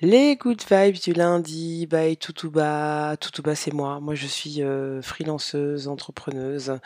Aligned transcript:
Les 0.00 0.36
good 0.36 0.62
vibes 0.70 1.00
du 1.02 1.12
lundi, 1.12 1.86
by 1.86 2.16
Toutouba. 2.16 3.16
Toutouba, 3.18 3.56
c'est 3.56 3.72
moi. 3.72 3.98
Moi, 3.98 4.14
je 4.14 4.28
suis 4.28 4.62
euh, 4.62 5.02
freelanceuse, 5.02 5.88
entrepreneuse, 5.88 6.78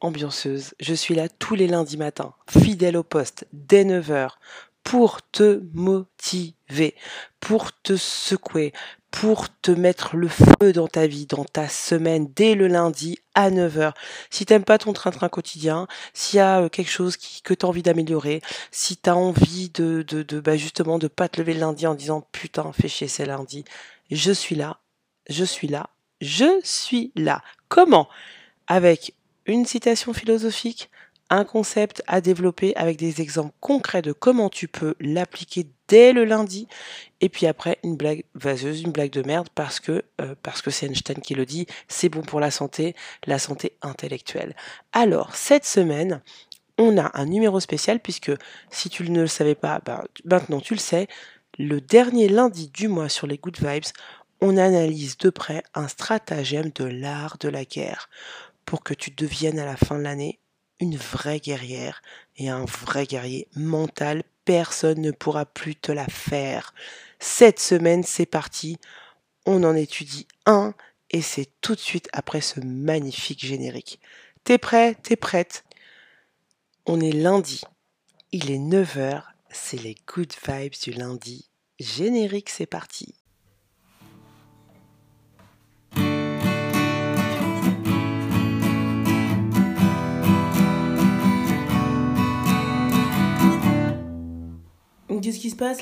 ambianceuse. 0.00 0.74
Je 0.80 0.94
suis 0.94 1.14
là 1.14 1.28
tous 1.28 1.54
les 1.54 1.68
lundis 1.68 1.96
matins, 1.96 2.34
fidèle 2.50 2.96
au 2.96 3.04
poste, 3.04 3.46
dès 3.52 3.84
9h, 3.84 4.30
pour 4.88 5.20
te 5.20 5.60
motiver, 5.74 6.94
pour 7.40 7.78
te 7.82 7.94
secouer, 7.94 8.72
pour 9.10 9.48
te 9.60 9.70
mettre 9.70 10.16
le 10.16 10.28
feu 10.28 10.72
dans 10.72 10.88
ta 10.88 11.06
vie, 11.06 11.26
dans 11.26 11.44
ta 11.44 11.68
semaine, 11.68 12.32
dès 12.34 12.54
le 12.54 12.68
lundi 12.68 13.18
à 13.34 13.50
9h. 13.50 13.92
Si 14.30 14.46
t'aimes 14.46 14.64
pas 14.64 14.78
ton 14.78 14.94
train-train 14.94 15.28
quotidien, 15.28 15.88
s'il 16.14 16.38
y 16.38 16.40
a 16.40 16.62
euh, 16.62 16.68
quelque 16.70 16.90
chose 16.90 17.18
que 17.18 17.52
tu 17.52 17.66
as 17.66 17.68
envie 17.68 17.82
d'améliorer, 17.82 18.40
si 18.70 18.96
tu 18.96 19.10
as 19.10 19.14
envie 19.14 19.68
de, 19.68 20.02
de, 20.08 20.22
de 20.22 20.40
bah 20.40 20.56
de 20.56 21.08
pas 21.08 21.28
te 21.28 21.38
lever 21.38 21.52
le 21.52 21.60
lundi 21.60 21.86
en 21.86 21.94
disant 21.94 22.26
putain, 22.32 22.72
fais 22.72 22.88
chier, 22.88 23.08
c'est 23.08 23.26
lundi, 23.26 23.66
je 24.10 24.32
suis 24.32 24.54
là, 24.54 24.78
je 25.28 25.44
suis 25.44 25.68
là, 25.68 25.90
je 26.22 26.62
suis 26.64 27.12
là. 27.14 27.42
Comment? 27.68 28.08
Avec 28.68 29.12
une 29.44 29.66
citation 29.66 30.14
philosophique, 30.14 30.88
un 31.30 31.44
concept 31.44 32.02
à 32.06 32.20
développer 32.20 32.74
avec 32.76 32.96
des 32.96 33.20
exemples 33.20 33.54
concrets 33.60 34.02
de 34.02 34.12
comment 34.12 34.48
tu 34.48 34.68
peux 34.68 34.94
l'appliquer 35.00 35.66
dès 35.88 36.12
le 36.12 36.24
lundi 36.24 36.68
et 37.20 37.28
puis 37.28 37.46
après 37.46 37.78
une 37.82 37.96
blague 37.96 38.24
vaseuse, 38.34 38.82
une 38.82 38.92
blague 38.92 39.10
de 39.10 39.22
merde 39.22 39.48
parce 39.54 39.80
que 39.80 40.04
euh, 40.20 40.34
parce 40.42 40.62
que 40.62 40.70
c'est 40.70 40.86
Einstein 40.86 41.20
qui 41.20 41.34
le 41.34 41.46
dit, 41.46 41.66
c'est 41.88 42.08
bon 42.08 42.22
pour 42.22 42.40
la 42.40 42.50
santé, 42.50 42.94
la 43.26 43.38
santé 43.38 43.76
intellectuelle. 43.82 44.54
Alors 44.92 45.34
cette 45.34 45.64
semaine, 45.64 46.22
on 46.78 46.96
a 46.98 47.10
un 47.18 47.26
numéro 47.26 47.60
spécial 47.60 48.00
puisque 48.00 48.32
si 48.70 48.88
tu 48.88 49.08
ne 49.10 49.22
le 49.22 49.26
savais 49.26 49.54
pas, 49.54 49.80
bah, 49.84 50.04
maintenant 50.24 50.60
tu 50.60 50.74
le 50.74 50.80
sais, 50.80 51.08
le 51.58 51.80
dernier 51.80 52.28
lundi 52.28 52.68
du 52.68 52.88
mois 52.88 53.08
sur 53.08 53.26
les 53.26 53.38
Good 53.38 53.58
Vibes, 53.58 53.92
on 54.40 54.56
analyse 54.56 55.18
de 55.18 55.30
près 55.30 55.62
un 55.74 55.88
stratagème 55.88 56.70
de 56.74 56.84
l'art 56.84 57.38
de 57.38 57.48
la 57.48 57.64
guerre 57.64 58.08
pour 58.64 58.84
que 58.84 58.94
tu 58.94 59.10
deviennes 59.10 59.58
à 59.58 59.64
la 59.64 59.76
fin 59.76 59.98
de 59.98 60.04
l'année 60.04 60.37
une 60.80 60.96
vraie 60.96 61.40
guerrière 61.40 62.02
et 62.36 62.48
un 62.48 62.64
vrai 62.64 63.06
guerrier 63.06 63.48
mental. 63.54 64.22
Personne 64.44 65.00
ne 65.00 65.10
pourra 65.10 65.44
plus 65.46 65.76
te 65.76 65.92
la 65.92 66.06
faire. 66.06 66.72
Cette 67.18 67.60
semaine, 67.60 68.02
c'est 68.02 68.26
parti. 68.26 68.78
On 69.46 69.64
en 69.64 69.74
étudie 69.74 70.26
un 70.46 70.74
et 71.10 71.22
c'est 71.22 71.48
tout 71.60 71.74
de 71.74 71.80
suite 71.80 72.08
après 72.12 72.40
ce 72.40 72.60
magnifique 72.60 73.44
générique. 73.44 74.00
T'es 74.44 74.58
prêt? 74.58 74.94
T'es 75.02 75.16
prête? 75.16 75.64
On 76.86 77.00
est 77.00 77.12
lundi. 77.12 77.62
Il 78.32 78.50
est 78.50 78.58
9h. 78.58 79.22
C'est 79.50 79.80
les 79.82 79.96
good 80.06 80.32
vibes 80.46 80.74
du 80.82 80.92
lundi. 80.92 81.48
Générique, 81.78 82.50
c'est 82.50 82.66
parti. 82.66 83.14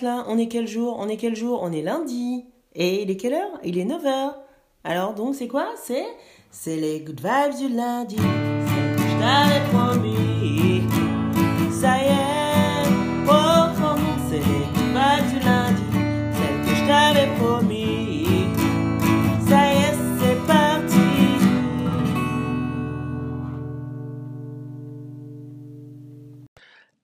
Là? 0.02 0.24
On 0.28 0.38
est 0.38 0.48
quel 0.48 0.66
jour? 0.66 0.96
On 0.98 1.08
est 1.08 1.16
quel 1.16 1.36
jour? 1.36 1.60
On 1.62 1.72
est 1.72 1.82
lundi. 1.82 2.44
Et 2.74 3.02
il 3.02 3.10
est 3.10 3.16
quelle 3.16 3.34
heure? 3.34 3.60
Il 3.64 3.78
est 3.78 3.84
9h. 3.84 4.34
Alors 4.84 5.14
donc 5.14 5.34
c'est 5.34 5.48
quoi? 5.48 5.66
C'est 5.82 6.06
c'est 6.50 6.76
les 6.76 7.00
good 7.00 7.20
vibes 7.20 7.56
du 7.58 7.74
lundi. 7.74 8.16
Je 8.16 9.18
t'avais 9.20 9.62
promis. 9.72 10.82
Ça 11.70 11.98
y 11.98 12.06
est, 12.06 12.88
oh, 13.28 13.66
c'est 14.28 14.38
les 14.38 14.42
good 14.42 14.90
vibes 14.94 15.28
du 15.30 15.38
lundi. 15.44 15.82
Celle 16.32 16.58
que 16.64 16.74
je 16.74 16.84
t'avais 16.86 17.28
promis. 17.38 17.85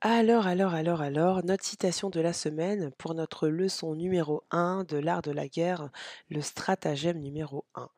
Alors, 0.04 0.48
alors, 0.48 0.74
alors, 0.74 1.00
alors, 1.00 1.44
notre 1.44 1.64
citation 1.64 2.10
de 2.10 2.20
la 2.20 2.32
semaine 2.32 2.90
pour 2.98 3.14
notre 3.14 3.46
leçon 3.46 3.94
numéro 3.94 4.42
1 4.50 4.82
de 4.82 4.96
l'art 4.96 5.22
de 5.22 5.30
la 5.30 5.46
guerre, 5.46 5.90
le 6.28 6.40
stratagème 6.40 7.20
numéro 7.20 7.64
1. 7.76 7.88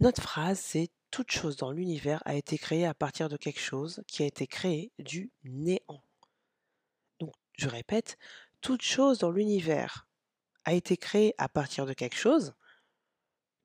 Notre 0.00 0.22
phrase, 0.22 0.58
c'est 0.58 0.90
Toute 1.10 1.30
chose 1.30 1.58
dans 1.58 1.70
l'univers 1.70 2.22
a 2.24 2.36
été 2.36 2.56
créée 2.56 2.86
à 2.86 2.94
partir 2.94 3.28
de 3.28 3.36
quelque 3.36 3.60
chose 3.60 4.02
qui 4.06 4.22
a 4.22 4.26
été 4.26 4.46
créé 4.46 4.92
du 4.98 5.30
néant. 5.44 6.02
Donc, 7.20 7.34
je 7.58 7.68
répète, 7.68 8.16
toute 8.62 8.80
chose 8.80 9.18
dans 9.18 9.30
l'univers 9.30 10.08
a 10.64 10.72
été 10.72 10.96
créée 10.96 11.34
à 11.36 11.50
partir 11.50 11.84
de 11.84 11.92
quelque 11.92 12.16
chose 12.16 12.54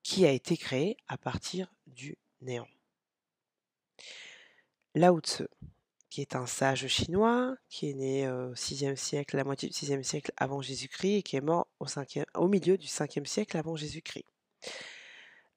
qui 0.02 0.26
a 0.26 0.30
été 0.30 0.58
créé 0.58 0.98
à 1.06 1.16
partir 1.16 1.72
du 1.86 2.18
néant. 2.42 2.68
Lao 4.94 5.20
Tzu, 5.20 5.46
qui 6.10 6.20
est 6.20 6.36
un 6.36 6.46
sage 6.46 6.86
chinois, 6.86 7.56
qui 7.68 7.90
est 7.90 7.94
né 7.94 8.30
au 8.30 8.54
6e 8.54 8.96
siècle, 8.96 9.36
la 9.36 9.44
moitié 9.44 9.68
du 9.68 9.74
6e 9.74 10.02
siècle 10.02 10.32
avant 10.36 10.60
Jésus-Christ, 10.60 11.18
et 11.18 11.22
qui 11.22 11.36
est 11.36 11.40
mort 11.40 11.66
au, 11.80 11.86
5e, 11.86 12.24
au 12.34 12.48
milieu 12.48 12.78
du 12.78 12.86
5e 12.86 13.26
siècle 13.26 13.56
avant 13.56 13.76
Jésus-Christ. 13.76 14.26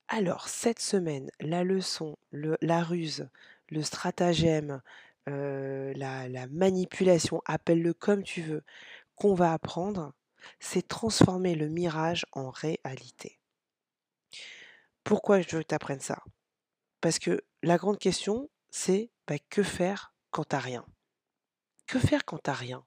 Alors, 0.08 0.50
cette 0.50 0.80
semaine, 0.80 1.32
la 1.40 1.64
leçon, 1.64 2.18
le, 2.32 2.58
la 2.62 2.84
ruse, 2.84 3.30
le 3.70 3.82
stratagème, 3.82 4.82
la, 5.28 6.28
la 6.28 6.48
manipulation, 6.48 7.42
appelle-le 7.46 7.94
comme 7.94 8.24
tu 8.24 8.42
veux, 8.42 8.64
qu'on 9.16 9.34
va 9.36 9.54
apprendre, 9.54 10.14
c'est 10.60 10.88
transformer 10.88 11.56
le 11.56 11.70
mirage 11.70 12.26
en 12.34 12.50
réalité. 12.50 13.40
Pourquoi 15.04 15.42
je 15.42 15.56
veux 15.56 15.62
que 15.62 15.68
tu 15.68 15.76
apprennes 15.76 16.00
ça? 16.00 16.24
Parce 17.02 17.20
que 17.20 17.44
la 17.64 17.78
grande 17.78 17.98
question, 17.98 18.50
c'est 18.70 19.10
bah, 19.28 19.36
que 19.50 19.64
faire 19.64 20.11
quand 20.32 20.46
t'as 20.46 20.60
rien. 20.60 20.86
Que 21.88 22.00
faire 22.00 22.26
quand 22.26 22.40
t'as 22.40 22.54
rien? 22.54 22.84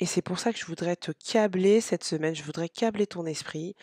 Et 0.00 0.06
c'est 0.06 0.22
pour 0.22 0.38
ça 0.38 0.52
que 0.52 0.58
je 0.58 0.66
voudrais 0.66 0.96
te 0.96 1.12
câbler 1.12 1.80
cette 1.80 2.04
semaine, 2.04 2.34
je 2.34 2.44
voudrais 2.44 2.68
câbler 2.68 3.06
ton 3.06 3.26
esprit, 3.26 3.74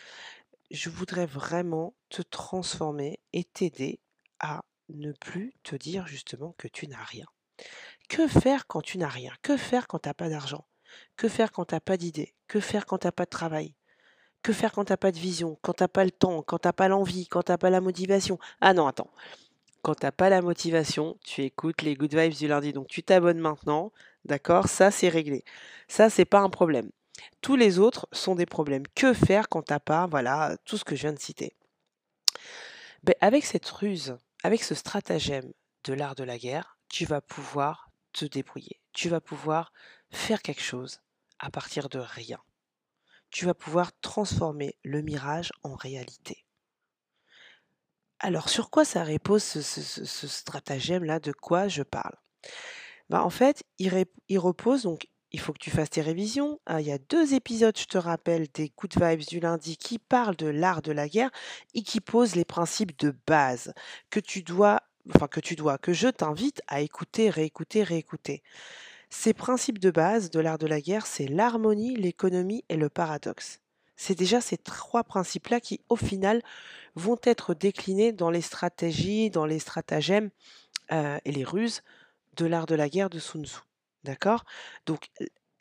je 0.70 0.88
voudrais 0.88 1.26
vraiment 1.26 1.94
te 2.08 2.22
transformer 2.22 3.20
et 3.32 3.44
t'aider 3.44 4.00
à 4.40 4.62
ne 4.88 5.12
plus 5.12 5.54
te 5.62 5.76
dire 5.76 6.06
justement 6.06 6.54
que 6.58 6.68
tu 6.68 6.88
n'as 6.88 7.04
rien. 7.04 7.26
Que 8.08 8.28
faire 8.28 8.66
quand 8.66 8.82
tu 8.82 8.98
n'as 8.98 9.08
rien? 9.08 9.32
Que 9.42 9.56
faire 9.56 9.86
quand 9.86 9.98
tu 9.98 10.08
n'as 10.08 10.14
pas 10.14 10.28
d'argent? 10.28 10.66
Que 11.16 11.28
faire 11.28 11.52
quand 11.52 11.66
tu 11.66 11.74
n'as 11.74 11.80
pas 11.80 11.96
d'idée 11.96 12.34
Que 12.46 12.60
faire 12.60 12.86
quand 12.86 12.98
tu 12.98 13.06
n'as 13.06 13.12
pas 13.12 13.24
de 13.24 13.30
travail? 13.30 13.74
Que 14.42 14.52
faire 14.52 14.72
quand 14.72 14.84
tu 14.84 14.92
n'as 14.92 14.96
pas 14.96 15.12
de 15.12 15.18
vision? 15.18 15.58
Quand 15.62 15.72
tu 15.72 15.82
n'as 15.82 15.88
pas 15.88 16.04
le 16.04 16.12
temps? 16.12 16.42
Quand 16.42 16.58
tu 16.58 16.68
n'as 16.68 16.72
pas 16.72 16.88
l'envie? 16.88 17.26
Quand 17.26 17.42
tu 17.42 17.52
n'as 17.52 17.58
pas 17.58 17.70
la 17.70 17.80
motivation? 17.80 18.38
Ah 18.60 18.74
non, 18.74 18.86
attends. 18.86 19.10
Quand 19.86 19.94
tu 19.94 20.04
n'as 20.04 20.10
pas 20.10 20.30
la 20.30 20.42
motivation, 20.42 21.16
tu 21.24 21.42
écoutes 21.42 21.82
les 21.82 21.94
good 21.94 22.12
vibes 22.12 22.32
du 22.32 22.48
lundi. 22.48 22.72
Donc 22.72 22.88
tu 22.88 23.04
t'abonnes 23.04 23.38
maintenant, 23.38 23.92
d'accord? 24.24 24.66
Ça, 24.66 24.90
c'est 24.90 25.08
réglé. 25.08 25.44
Ça, 25.86 26.10
c'est 26.10 26.24
pas 26.24 26.40
un 26.40 26.50
problème. 26.50 26.90
Tous 27.40 27.54
les 27.54 27.78
autres 27.78 28.08
sont 28.10 28.34
des 28.34 28.46
problèmes. 28.46 28.82
Que 28.96 29.14
faire 29.14 29.48
quand 29.48 29.62
t'as 29.62 29.78
pas, 29.78 30.08
voilà, 30.08 30.56
tout 30.64 30.76
ce 30.76 30.82
que 30.82 30.96
je 30.96 31.02
viens 31.02 31.12
de 31.12 31.20
citer? 31.20 31.54
Ben, 33.04 33.14
Avec 33.20 33.44
cette 33.44 33.68
ruse, 33.68 34.16
avec 34.42 34.64
ce 34.64 34.74
stratagème 34.74 35.52
de 35.84 35.92
l'art 35.92 36.16
de 36.16 36.24
la 36.24 36.36
guerre, 36.36 36.78
tu 36.88 37.04
vas 37.04 37.20
pouvoir 37.20 37.92
te 38.12 38.24
débrouiller. 38.24 38.80
Tu 38.92 39.08
vas 39.08 39.20
pouvoir 39.20 39.72
faire 40.10 40.42
quelque 40.42 40.64
chose 40.64 40.98
à 41.38 41.48
partir 41.48 41.88
de 41.88 42.00
rien. 42.00 42.40
Tu 43.30 43.44
vas 43.44 43.54
pouvoir 43.54 43.92
transformer 44.00 44.74
le 44.82 45.02
mirage 45.02 45.52
en 45.62 45.76
réalité. 45.76 46.45
Alors, 48.18 48.48
sur 48.48 48.70
quoi 48.70 48.84
ça 48.84 49.04
repose 49.04 49.42
ce, 49.42 50.26
stratagème-là? 50.26 51.20
De 51.20 51.32
quoi 51.32 51.68
je 51.68 51.82
parle? 51.82 52.14
Ben, 53.10 53.20
En 53.20 53.30
fait, 53.30 53.62
il, 53.78 53.92
il 54.28 54.38
repose 54.38 54.82
donc 54.82 55.06
il 55.32 55.40
faut 55.40 55.52
que 55.52 55.58
tu 55.58 55.70
fasses 55.70 55.90
tes 55.90 56.00
révisions. 56.00 56.60
Hein. 56.66 56.80
il 56.80 56.86
y 56.86 56.92
a 56.92 56.98
deux 56.98 57.34
épisodes, 57.34 57.76
je 57.78 57.84
te 57.84 57.98
rappelle, 57.98 58.46
des 58.54 58.72
Good 58.76 58.94
Vibes 58.98 59.26
du 59.28 59.40
lundi 59.40 59.76
qui 59.76 59.98
parlent 59.98 60.36
de 60.36 60.46
l'art 60.46 60.82
de 60.82 60.92
la 60.92 61.08
guerre 61.08 61.30
et 61.74 61.82
qui 61.82 62.00
posent 62.00 62.34
les 62.34 62.44
principes 62.44 62.98
de 62.98 63.14
base 63.26 63.74
que 64.10 64.20
tu 64.20 64.42
dois, 64.42 64.82
enfin 65.14 65.28
que 65.28 65.40
tu 65.40 65.56
dois, 65.56 65.78
que 65.78 65.92
je 65.92 66.08
t'invite 66.08 66.62
à 66.68 66.80
écouter, 66.80 67.28
réécouter, 67.28 67.82
réécouter. 67.82 68.42
Ces 69.10 69.34
principes 69.34 69.78
de 69.78 69.90
base 69.90 70.30
de 70.30 70.40
l'art 70.40 70.58
de 70.58 70.66
la 70.66 70.80
guerre, 70.80 71.06
c'est 71.06 71.28
l'harmonie, 71.28 71.94
l'économie 71.96 72.64
et 72.68 72.76
le 72.76 72.88
paradoxe. 72.88 73.60
C'est 73.96 74.14
déjà 74.14 74.40
ces 74.40 74.58
trois 74.58 75.04
principes-là 75.04 75.60
qui, 75.60 75.80
au 75.88 75.96
final, 75.96 76.42
vont 76.94 77.18
être 77.24 77.54
déclinés 77.54 78.12
dans 78.12 78.30
les 78.30 78.40
stratégies, 78.40 79.30
dans 79.30 79.46
les 79.46 79.58
stratagèmes 79.58 80.30
euh, 80.92 81.18
et 81.24 81.32
les 81.32 81.44
ruses 81.44 81.82
de 82.36 82.46
l'art 82.46 82.66
de 82.66 82.74
la 82.74 82.88
guerre 82.88 83.10
de 83.10 83.18
Sun 83.18 83.44
Tzu. 83.44 83.60
D'accord? 84.04 84.44
Donc, 84.86 85.08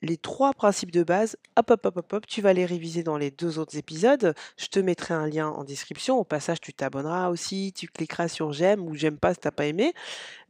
les 0.01 0.17
trois 0.17 0.53
principes 0.53 0.91
de 0.91 1.03
base, 1.03 1.37
hop, 1.55 1.71
hop, 1.71 1.85
hop, 1.85 1.97
hop, 1.97 2.13
hop, 2.13 2.27
tu 2.27 2.41
vas 2.41 2.53
les 2.53 2.65
réviser 2.65 3.01
dans 3.01 3.17
les 3.17 3.31
deux 3.31 3.57
autres 3.57 3.77
épisodes. 3.77 4.35
Je 4.57 4.67
te 4.67 4.79
mettrai 4.79 5.13
un 5.13 5.27
lien 5.27 5.47
en 5.47 5.63
description. 5.63 6.17
Au 6.17 6.23
passage, 6.23 6.59
tu 6.59 6.73
t'abonneras 6.73 7.29
aussi, 7.29 7.73
tu 7.73 7.87
cliqueras 7.87 8.27
sur 8.27 8.51
j'aime 8.51 8.85
ou 8.85 8.93
j'aime 8.93 9.17
pas 9.17 9.33
si 9.33 9.39
t'as 9.39 9.51
pas 9.51 9.65
aimé. 9.65 9.93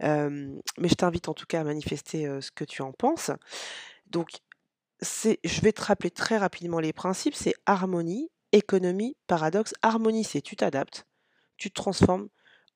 mais 0.01 0.89
je 0.89 0.95
t'invite 0.95 1.29
en 1.29 1.33
tout 1.33 1.45
cas 1.45 1.61
à 1.61 1.63
manifester 1.63 2.41
ce 2.41 2.51
que 2.51 2.65
tu 2.65 2.81
en 2.81 2.91
penses. 2.91 3.31
Donc, 4.07 4.29
c'est 5.01 5.39
je 5.43 5.61
vais 5.61 5.73
te 5.73 5.81
rappeler 5.83 6.11
très 6.11 6.37
rapidement 6.37 6.79
les 6.79 6.93
principes, 6.93 7.35
c'est 7.35 7.55
harmonie, 7.65 8.29
économie, 8.51 9.17
paradoxe. 9.27 9.73
Harmonie, 9.81 10.23
c'est 10.23 10.41
tu 10.41 10.55
t'adaptes, 10.55 11.05
tu 11.57 11.69
te 11.69 11.75
transformes 11.75 12.29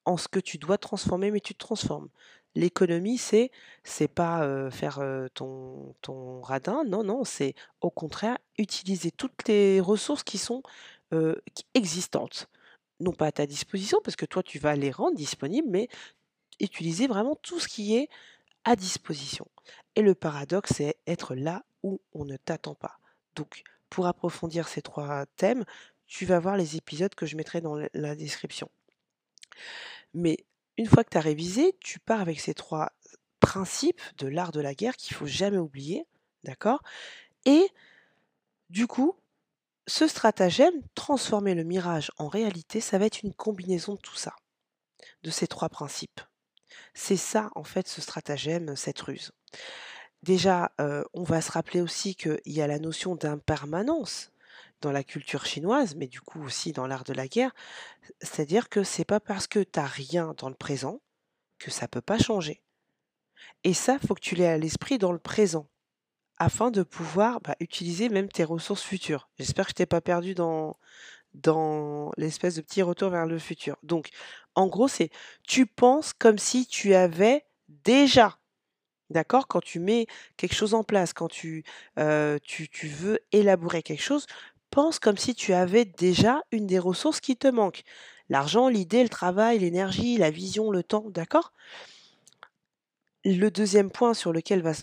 en 0.05 0.17
ce 0.17 0.27
que 0.27 0.39
tu 0.39 0.57
dois 0.57 0.77
transformer, 0.77 1.31
mais 1.31 1.39
tu 1.41 1.53
te 1.53 1.59
transformes. 1.59 2.09
L'économie, 2.55 3.17
c'est 3.17 3.51
c'est 3.83 4.07
pas, 4.09 4.45
heu, 4.45 4.69
faire, 4.71 4.99
heu, 5.01 5.29
ton 5.35 6.41
radin, 6.41 6.83
non, 6.85 7.03
non, 7.03 7.23
c'est 7.23 7.53
au 7.81 7.91
contraire 7.91 8.37
utiliser 8.57 9.11
toutes 9.11 9.47
les 9.47 9.79
ressources 9.81 10.23
qui 10.23 10.37
sont, 10.37 10.63
qui 11.53 11.65
existantes. 11.75 12.47
Non 12.99 13.13
pas 13.13 13.27
à 13.27 13.31
ta 13.31 13.45
disposition, 13.47 13.99
parce 14.03 14.15
que 14.17 14.25
toi 14.25 14.43
tu 14.43 14.59
vas 14.59 14.75
les 14.75 14.91
rendre 14.91 15.15
disponibles, 15.17 15.69
mais 15.69 15.87
utiliser 16.59 17.07
vraiment 17.07 17.35
tout 17.35 17.59
ce 17.59 17.67
qui 17.69 17.95
est 17.97 18.09
à 18.65 18.75
disposition. 18.75 19.47
Et 19.95 20.01
le 20.03 20.15
paradoxe, 20.15 20.73
c'est 20.77 20.97
être 21.07 21.35
là 21.35 21.63
où 21.83 22.01
on 22.13 22.25
ne 22.25 22.37
t'attend 22.37 22.75
pas. 22.75 22.99
Donc, 23.35 23.63
pour 23.89 24.07
approfondir 24.07 24.67
ces 24.67 24.81
trois 24.81 25.25
thèmes, 25.37 25.65
tu 26.07 26.25
vas 26.25 26.39
voir 26.39 26.57
les 26.57 26.75
épisodes 26.75 27.13
que 27.13 27.25
je 27.25 27.35
mettrai 27.35 27.61
dans 27.61 27.75
la 27.93 28.15
description. 28.15 28.69
Mais 30.13 30.37
une 30.77 30.87
fois 30.87 31.03
que 31.03 31.09
tu 31.09 31.17
as 31.17 31.21
révisé, 31.21 31.75
tu 31.79 31.99
pars 31.99 32.21
avec 32.21 32.39
ces 32.39 32.53
trois 32.53 32.91
principes 33.39 34.01
de 34.17 34.27
l'art 34.27 34.51
de 34.51 34.61
la 34.61 34.73
guerre 34.73 34.95
qu'il 34.95 35.15
faut 35.15 35.25
jamais 35.25 35.57
oublier, 35.57 36.05
d'accord? 36.43 36.81
Et 37.45 37.67
du 38.69 38.87
coup, 38.87 39.15
ce 39.87 40.07
stratagème, 40.07 40.73
transformer 40.93 41.55
le 41.55 41.63
mirage 41.63 42.11
en 42.17 42.27
réalité, 42.27 42.79
ça 42.79 42.97
va 42.97 43.05
être 43.05 43.23
une 43.23 43.33
combinaison 43.33 43.95
de 43.95 43.99
tout 43.99 44.15
ça, 44.15 44.35
de 45.23 45.31
ces 45.31 45.47
trois 45.47 45.69
principes. 45.69 46.21
C'est 46.93 47.17
ça, 47.17 47.49
en 47.55 47.63
fait, 47.63 47.87
ce 47.87 48.01
stratagème, 48.01 48.75
cette 48.75 48.99
ruse. 48.99 49.31
Déjà, 50.23 50.71
on 51.13 51.23
va 51.23 51.41
se 51.41 51.51
rappeler 51.51 51.81
aussi 51.81 52.15
qu'il 52.15 52.39
y 52.45 52.61
a 52.61 52.67
la 52.67 52.79
notion 52.79 53.15
d'impermanence 53.15 54.31
dans 54.81 54.91
la 54.91 55.03
culture 55.03 55.45
chinoise, 55.45 55.95
mais 55.95 56.07
du 56.07 56.21
coup 56.21 56.43
aussi 56.43 56.71
dans 56.71 56.87
l'art 56.87 57.03
de 57.03 57.13
la 57.13 57.27
guerre. 57.27 57.53
C'est-à-dire 58.21 58.69
que 58.69 58.83
c'est 58.83 59.05
pas 59.05 59.19
parce 59.19 59.47
que 59.47 59.59
tu 59.59 59.79
n'as 59.79 59.85
rien 59.85 60.33
dans 60.37 60.49
le 60.49 60.55
présent 60.55 61.01
que 61.57 61.71
ça 61.71 61.87
peut 61.87 62.01
pas 62.01 62.17
changer. 62.17 62.61
Et 63.63 63.73
ça, 63.73 63.99
faut 63.99 64.15
que 64.15 64.21
tu 64.21 64.35
l'aies 64.35 64.47
à 64.47 64.57
l'esprit 64.57 64.97
dans 64.97 65.11
le 65.11 65.19
présent, 65.19 65.67
afin 66.37 66.71
de 66.71 66.83
pouvoir 66.83 67.41
bah, 67.41 67.55
utiliser 67.59 68.09
même 68.09 68.29
tes 68.29 68.43
ressources 68.43 68.83
futures. 68.83 69.29
J'espère 69.37 69.65
que 69.65 69.71
je 69.71 69.75
t'ai 69.75 69.85
pas 69.85 70.01
perdu 70.01 70.33
dans, 70.33 70.77
dans 71.33 72.11
l'espèce 72.17 72.55
de 72.55 72.61
petit 72.61 72.81
retour 72.81 73.09
vers 73.09 73.25
le 73.25 73.39
futur. 73.39 73.77
Donc, 73.83 74.09
en 74.55 74.67
gros, 74.67 74.87
c'est 74.87 75.09
tu 75.43 75.65
penses 75.65 76.13
comme 76.13 76.37
si 76.37 76.65
tu 76.65 76.93
avais 76.93 77.45
déjà. 77.67 78.38
D'accord? 79.09 79.47
Quand 79.47 79.61
tu 79.61 79.79
mets 79.79 80.07
quelque 80.37 80.55
chose 80.55 80.73
en 80.73 80.83
place, 80.83 81.13
quand 81.13 81.27
tu, 81.27 81.63
veux 81.95 83.19
élaborer 83.31 83.83
quelque 83.83 84.03
chose, 84.03 84.27
pense 84.69 84.99
comme 84.99 85.17
si 85.17 85.35
tu 85.35 85.53
avais 85.53 85.85
déjà 85.85 86.41
une 86.51 86.67
des 86.67 86.79
ressources 86.79 87.19
qui 87.19 87.35
te 87.35 87.47
manquent. 87.47 87.83
L'argent, 88.29 88.69
l'idée, 88.69 89.03
le 89.03 89.09
travail, 89.09 89.59
l'énergie, 89.59 90.17
la 90.17 90.29
vision, 90.29 90.69
le 90.69 90.83
temps, 90.83 91.05
d'accord? 91.09 91.51
Le 93.25 93.49
deuxième 93.49 93.91
point 93.91 94.13
sur 94.13 94.31
lequel 94.31 94.61
va 94.61 94.73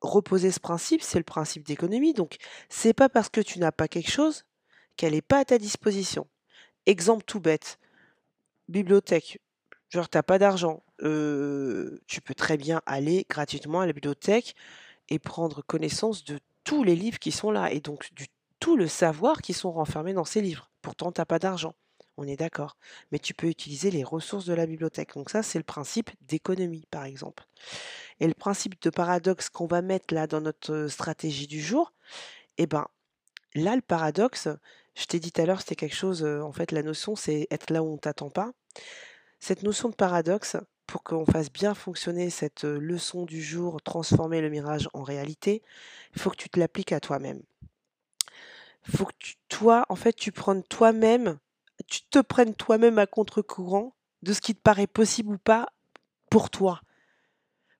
reposer 0.00 0.50
ce 0.52 0.60
principe, 0.60 1.02
c'est 1.02 1.18
le 1.18 1.24
principe 1.24 1.66
d'économie. 1.66 2.14
Donc, 2.14 2.36
c'est 2.68 2.94
pas 2.94 3.08
parce 3.08 3.28
que 3.28 3.40
tu 3.40 3.58
n'as 3.58 3.72
pas 3.72 3.88
quelque 3.88 4.10
chose 4.10 4.44
qu'elle 4.96 5.12
n'est 5.12 5.22
pas 5.22 5.40
à 5.40 5.44
ta 5.44 5.58
disposition. 5.58 6.26
Exemple 6.86 7.24
tout 7.24 7.40
bête, 7.40 7.78
bibliothèque. 8.68 9.40
Genre, 9.90 10.08
tu 10.08 10.18
n'as 10.18 10.22
pas 10.22 10.38
d'argent. 10.38 10.82
tu 10.98 12.20
peux 12.20 12.34
très 12.34 12.56
bien 12.56 12.82
aller 12.86 13.26
gratuitement 13.28 13.80
à 13.80 13.86
la 13.86 13.92
bibliothèque 13.92 14.54
et 15.08 15.18
prendre 15.18 15.62
connaissance 15.62 16.24
de 16.24 16.38
tous 16.64 16.82
les 16.82 16.96
livres 16.96 17.18
qui 17.18 17.30
sont 17.32 17.50
là 17.50 17.70
et 17.72 17.80
donc 17.80 18.12
du 18.14 18.26
tout 18.58 18.76
le 18.76 18.88
savoir 18.88 19.42
qui 19.42 19.52
sont 19.52 19.70
renfermés 19.70 20.14
dans 20.14 20.24
ces 20.24 20.40
livres. 20.40 20.70
Pourtant, 20.82 21.12
tu 21.12 21.20
n'as 21.20 21.24
pas 21.24 21.38
d'argent. 21.38 21.74
On 22.16 22.26
est 22.26 22.36
d'accord. 22.36 22.76
Mais 23.12 23.18
tu 23.18 23.34
peux 23.34 23.46
utiliser 23.46 23.90
les 23.90 24.02
ressources 24.02 24.46
de 24.46 24.54
la 24.54 24.66
bibliothèque. 24.66 25.14
Donc 25.14 25.30
ça, 25.30 25.42
c'est 25.42 25.58
le 25.58 25.64
principe 25.64 26.10
d'économie, 26.22 26.86
par 26.90 27.04
exemple. 27.04 27.44
Et 28.20 28.26
le 28.26 28.34
principe 28.34 28.80
de 28.82 28.90
paradoxe 28.90 29.50
qu'on 29.50 29.66
va 29.66 29.82
mettre 29.82 30.14
là 30.14 30.26
dans 30.26 30.40
notre 30.40 30.88
stratégie 30.88 31.46
du 31.46 31.60
jour, 31.60 31.92
eh 32.58 32.66
ben, 32.66 32.86
là, 33.54 33.76
le 33.76 33.82
paradoxe, 33.82 34.48
je 34.94 35.04
t'ai 35.04 35.20
dit 35.20 35.30
tout 35.30 35.42
à 35.42 35.46
l'heure, 35.46 35.60
c'était 35.60 35.76
quelque 35.76 35.94
chose, 35.94 36.24
en 36.24 36.52
fait, 36.52 36.72
la 36.72 36.82
notion, 36.82 37.16
c'est 37.16 37.46
être 37.50 37.70
là 37.70 37.82
où 37.82 37.92
on 37.92 37.98
t'attend 37.98 38.30
pas. 38.30 38.52
Cette 39.38 39.62
notion 39.62 39.88
de 39.88 39.94
paradoxe, 39.94 40.56
pour 40.86 41.02
qu'on 41.02 41.26
fasse 41.26 41.52
bien 41.52 41.74
fonctionner 41.74 42.30
cette 42.30 42.64
leçon 42.64 43.24
du 43.24 43.42
jour, 43.42 43.82
transformer 43.82 44.40
le 44.40 44.50
mirage 44.50 44.88
en 44.92 45.02
réalité, 45.02 45.62
il 46.14 46.20
faut 46.20 46.30
que 46.30 46.36
tu 46.36 46.48
te 46.48 46.58
l'appliques 46.58 46.92
à 46.92 47.00
toi-même. 47.00 47.42
Il 48.88 48.96
faut 48.96 49.06
que 49.06 49.12
toi, 49.48 49.84
en 49.88 49.96
fait, 49.96 50.12
tu 50.12 50.32
prennes 50.32 50.62
toi-même, 50.62 51.38
tu 51.88 52.02
te 52.02 52.20
prennes 52.20 52.54
toi-même 52.54 52.98
à 52.98 53.06
contre-courant 53.06 53.94
de 54.22 54.32
ce 54.32 54.40
qui 54.40 54.54
te 54.54 54.60
paraît 54.60 54.86
possible 54.86 55.34
ou 55.34 55.38
pas 55.38 55.68
pour 56.30 56.50
toi. 56.50 56.80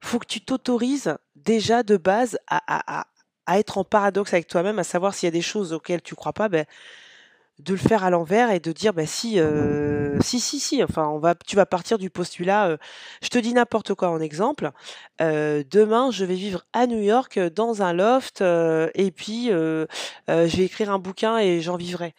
Il 0.02 0.08
faut 0.08 0.18
que 0.18 0.26
tu 0.26 0.40
t'autorises 0.40 1.16
déjà 1.34 1.82
de 1.82 1.96
base 1.96 2.38
à, 2.48 3.06
être 3.48 3.78
en 3.78 3.84
paradoxe 3.84 4.32
avec 4.32 4.48
toi-même, 4.48 4.78
à 4.78 4.84
savoir 4.84 5.14
s'il 5.14 5.26
y 5.26 5.28
a 5.28 5.32
des 5.32 5.42
choses 5.42 5.72
auxquelles 5.72 6.02
tu 6.02 6.14
crois 6.14 6.32
pas, 6.32 6.48
ben, 6.48 6.66
de 7.58 7.72
le 7.72 7.78
faire 7.78 8.04
à 8.04 8.10
l'envers 8.10 8.50
et 8.50 8.60
de 8.60 8.70
dire 8.72 8.92
bah 8.92 9.06
si 9.06 9.40
euh, 9.40 10.18
si 10.20 10.40
si 10.40 10.60
si 10.60 10.84
enfin 10.84 11.08
on 11.08 11.18
va 11.18 11.34
tu 11.34 11.56
vas 11.56 11.64
partir 11.64 11.96
du 11.96 12.10
postulat 12.10 12.68
euh, 12.68 12.76
je 13.22 13.28
te 13.28 13.38
dis 13.38 13.54
n'importe 13.54 13.94
quoi 13.94 14.10
en 14.10 14.20
exemple 14.20 14.70
euh, 15.22 15.64
demain 15.70 16.10
je 16.10 16.24
vais 16.26 16.34
vivre 16.34 16.66
à 16.74 16.86
New 16.86 17.00
York 17.00 17.38
dans 17.38 17.82
un 17.82 17.94
loft 17.94 18.42
et 18.42 19.10
puis 19.10 19.46
je 19.48 19.86
vais 20.28 20.64
écrire 20.64 20.90
un 20.90 20.98
bouquin 20.98 21.38
et 21.38 21.60
j'en 21.60 21.76
vivrai. 21.76 22.14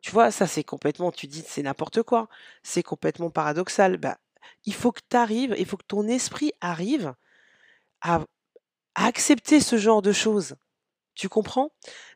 Tu 0.00 0.10
vois 0.10 0.30
ça 0.30 0.46
c'est 0.46 0.64
complètement 0.64 1.12
tu 1.12 1.26
dis 1.26 1.44
c'est 1.46 1.62
n'importe 1.62 2.02
quoi. 2.02 2.28
C'est 2.62 2.82
complètement 2.82 3.30
paradoxal. 3.30 3.96
Bah 3.98 4.18
il 4.64 4.74
faut 4.74 4.92
que 4.92 5.00
tu 5.08 5.16
arrives 5.16 5.54
il 5.58 5.66
faut 5.66 5.76
que 5.76 5.86
ton 5.86 6.08
esprit 6.08 6.52
arrive 6.60 7.14
à, 8.02 8.22
à 8.96 9.06
accepter 9.06 9.60
ce 9.60 9.78
genre 9.78 10.02
de 10.02 10.12
choses 10.12 10.56
tu 11.14 11.28
comprends? 11.28 11.70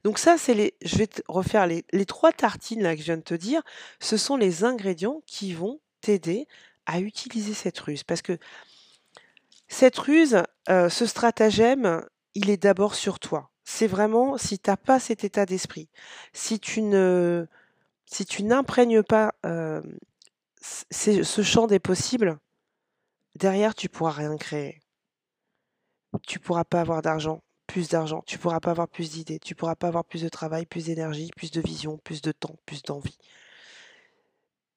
Donc 0.05 0.19
ça, 0.19 0.39
c'est 0.39 0.55
les. 0.55 0.75
Je 0.83 0.97
vais 0.97 1.06
te 1.06 1.23
refaire 1.29 1.67
les, 1.67 1.85
trois 2.06 2.33
tartines 2.33 2.83
là 2.83 2.95
que 2.95 3.00
je 3.00 3.06
viens 3.06 3.17
de 3.17 3.23
te 3.23 3.35
dire. 3.35 3.62
Ce 4.00 4.17
sont 4.17 4.37
les 4.37 4.65
ingrédients 4.65 5.23
qui 5.27 5.53
vont 5.53 5.81
t'aider 6.00 6.47
à 6.87 7.00
utiliser 7.00 7.55
cette 7.55 7.79
ruse. 7.79 8.03
Parce 8.03 8.23
que 8.23 8.39
cette 9.69 9.99
ruse, 9.99 10.43
euh, 10.69 10.89
ce 10.89 11.06
stratagème, 11.06 12.05
il 12.35 12.50
est 12.50 12.56
d'abord 12.56 12.95
sur 12.95 13.21
toi. 13.21 13.50
C'est 13.65 13.87
vraiment 13.87 14.39
si 14.39 14.59
tu 14.59 14.71
n'as 14.71 14.77
pas 14.77 14.99
cet 14.99 15.25
état 15.25 15.47
d'esprit, 15.47 15.89
si 16.33 16.59
tu 16.59 16.83
ne, 16.83 17.47
si 18.06 18.25
tu 18.25 18.43
n'imprègnes 18.43 19.02
pas 19.02 19.35
euh, 19.45 19.83
ce 20.61 21.43
champ 21.43 21.67
des 21.67 21.78
possibles, 21.78 22.38
derrière 23.37 23.75
tu 23.75 23.88
pourras 23.88 24.12
rien 24.12 24.37
créer. 24.37 24.81
Tu 26.26 26.38
pourras 26.38 26.64
pas 26.64 26.81
avoir 26.81 27.02
d'argent, 27.02 27.43
plus 27.69 27.89
d'argent, 27.89 28.25
tu 28.27 28.39
pourras 28.39 28.59
pas 28.59 28.73
avoir 28.73 28.89
plus 28.89 29.11
d'idées, 29.11 29.39
tu 29.39 29.55
pourras 29.55 29.77
pas 29.77 29.89
avoir 29.89 30.05
plus 30.05 30.23
de 30.23 30.29
travail, 30.29 30.67
plus 30.67 30.87
d'énergie, 30.87 31.31
plus 31.37 31.53
de 31.53 31.61
vision, 31.61 31.99
plus 31.99 32.23
de 32.23 32.33
temps, 32.33 32.57
plus 32.67 32.83
d'envie. 32.83 33.19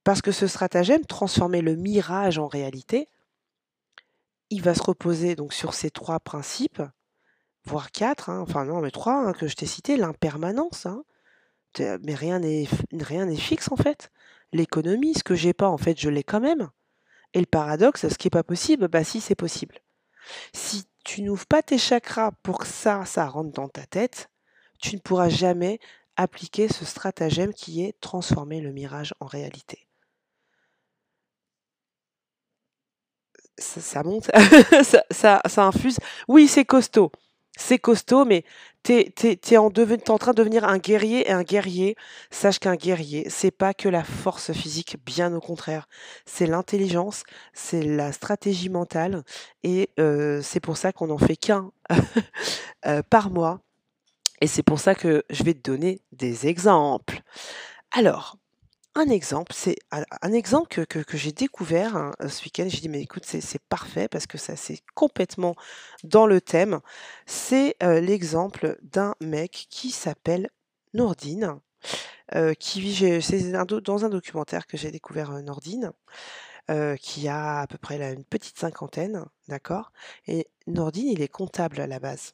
Parce 0.03 0.21
que 0.21 0.31
ce 0.31 0.45
stratagème, 0.45 1.05
transformer 1.05 1.61
le 1.61 1.75
mirage 1.75 2.37
en 2.37 2.47
réalité, 2.47 3.07
il 4.49 4.61
va 4.61 4.75
se 4.75 4.83
reposer 4.83 5.35
donc 5.35 5.53
sur 5.53 5.73
ces 5.73 5.89
trois 5.89 6.19
principes, 6.19 6.83
voire 7.63 7.91
quatre, 7.91 8.29
hein, 8.29 8.41
enfin 8.41 8.65
non, 8.65 8.81
mais 8.81 8.91
trois 8.91 9.15
hein, 9.15 9.33
que 9.33 9.47
je 9.47 9.55
t'ai 9.55 9.65
cités, 9.65 9.95
l'impermanence. 9.95 10.85
Hein. 10.85 11.03
mais 11.79 12.13
rien 12.13 12.39
n'est 12.39 12.67
rien 12.91 13.25
n'est 13.25 13.37
fixe 13.37 13.71
en 13.71 13.77
fait. 13.77 14.11
L'économie, 14.51 15.13
ce 15.13 15.23
que 15.23 15.35
j'ai 15.35 15.53
pas 15.53 15.69
en 15.69 15.77
fait, 15.77 15.97
je 15.97 16.09
l'ai 16.09 16.23
quand 16.23 16.41
même. 16.41 16.69
Et 17.33 17.39
le 17.39 17.45
paradoxe, 17.45 18.09
ce 18.09 18.17
qui 18.17 18.27
n'est 18.27 18.31
pas 18.31 18.43
possible, 18.43 18.89
bah 18.89 19.05
si 19.05 19.21
c'est 19.21 19.35
possible. 19.35 19.79
Si 20.53 20.83
tu 21.03 21.21
n'ouvres 21.21 21.45
pas 21.45 21.61
tes 21.61 21.77
chakras 21.77 22.31
pour 22.43 22.59
que 22.59 22.67
ça, 22.67 23.05
ça 23.05 23.27
rentre 23.27 23.51
dans 23.51 23.69
ta 23.69 23.85
tête, 23.85 24.29
tu 24.81 24.95
ne 24.95 25.01
pourras 25.01 25.29
jamais 25.29 25.79
appliquer 26.17 26.67
ce 26.67 26.85
stratagème 26.85 27.53
qui 27.53 27.83
est 27.83 27.99
transformer 28.01 28.61
le 28.61 28.71
mirage 28.71 29.13
en 29.19 29.25
réalité. 29.25 29.87
Ça, 33.57 34.03
monte, 34.03 34.29
ça, 35.11 35.41
ça 35.45 35.63
infuse. 35.65 35.97
Oui, 36.27 36.47
c'est 36.47 36.65
costaud 36.65 37.11
c'est 37.57 37.79
costaud, 37.79 38.25
mais 38.25 38.43
t'es 38.83 39.13
es, 39.25 39.57
en, 39.57 39.65
en, 39.67 40.17
train 40.17 40.31
de 40.31 40.37
devenir 40.37 40.63
un 40.63 40.77
guerrier 40.77 41.27
et 41.27 41.31
un 41.31 41.43
guerrier. 41.43 41.95
Sache 42.29 42.59
qu'un 42.59 42.75
guerrier, 42.75 43.29
c'est 43.29 43.51
pas 43.51 43.73
que 43.73 43.89
la 43.89 44.03
force 44.03 44.51
physique, 44.53 44.97
bien 45.05 45.33
au 45.33 45.39
contraire. 45.39 45.87
C'est 46.25 46.47
l'intelligence, 46.47 47.23
c'est 47.53 47.83
la 47.83 48.11
stratégie 48.11 48.69
mentale, 48.69 49.23
et 49.63 49.89
euh, 49.99 50.41
c'est 50.41 50.59
pour 50.59 50.77
ça 50.77 50.91
qu'on 50.93 51.07
n'en 51.07 51.17
fait 51.17 51.35
qu'un 51.35 51.71
euh, 52.85 53.01
par 53.09 53.29
mois. 53.29 53.61
Et 54.41 54.47
c'est 54.47 54.63
pour 54.63 54.79
ça 54.79 54.95
que 54.95 55.23
je 55.29 55.43
vais 55.43 55.53
te 55.53 55.69
donner 55.69 56.01
des 56.11 56.47
exemples. 56.47 57.21
Alors, 57.91 58.37
un 58.95 59.09
exemple, 59.09 59.53
c'est 59.55 59.77
un 60.21 60.33
exemple 60.33 60.85
que 60.85 61.17
j'ai 61.17 61.31
découvert, 61.31 61.95
hein, 61.95 62.11
ce 62.27 62.43
week-end. 62.43 62.65
J'ai 62.67 62.81
dit: 62.81 62.89
«Mais 62.89 63.01
écoute, 63.01 63.23
c'est 63.25 63.61
parfait 63.69 64.07
parce 64.09 64.27
que 64.27 64.37
ça 64.37 64.55
c'est 64.57 64.79
complètement 64.95 65.55
dans 66.03 66.27
le 66.27 66.41
thème». 66.41 66.79
C'est, 67.25 67.75
heu, 67.83 67.99
l'exemple 67.99 68.77
d'un 68.83 69.15
mec 69.21 69.67
qui 69.69 69.91
s'appelle 69.91 70.49
Nourdine, 70.93 71.59
heu, 72.35 72.53
qui 72.55 72.81
vit 72.81 73.21
c'est 73.23 73.51
dans 73.53 74.05
un 74.05 74.09
documentaire 74.09 74.67
que 74.67 74.77
j'ai 74.77 74.91
découvert, 74.91 75.31
heu, 76.69 76.95
qui 77.01 77.27
a 77.27 77.59
à 77.61 77.67
peu 77.67 77.77
près 77.77 77.97
une 78.13 78.25
petite 78.25 78.57
cinquantaine, 78.59 79.25
d'accord? 79.47 79.91
Et 80.27 80.47
Nourdine, 80.67 81.09
il 81.09 81.21
est 81.21 81.27
comptable 81.29 81.81
à 81.81 81.87
la 81.87 81.99
base. 81.99 82.33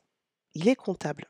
Il 0.55 0.67
est 0.69 0.75
comptable. 0.77 1.29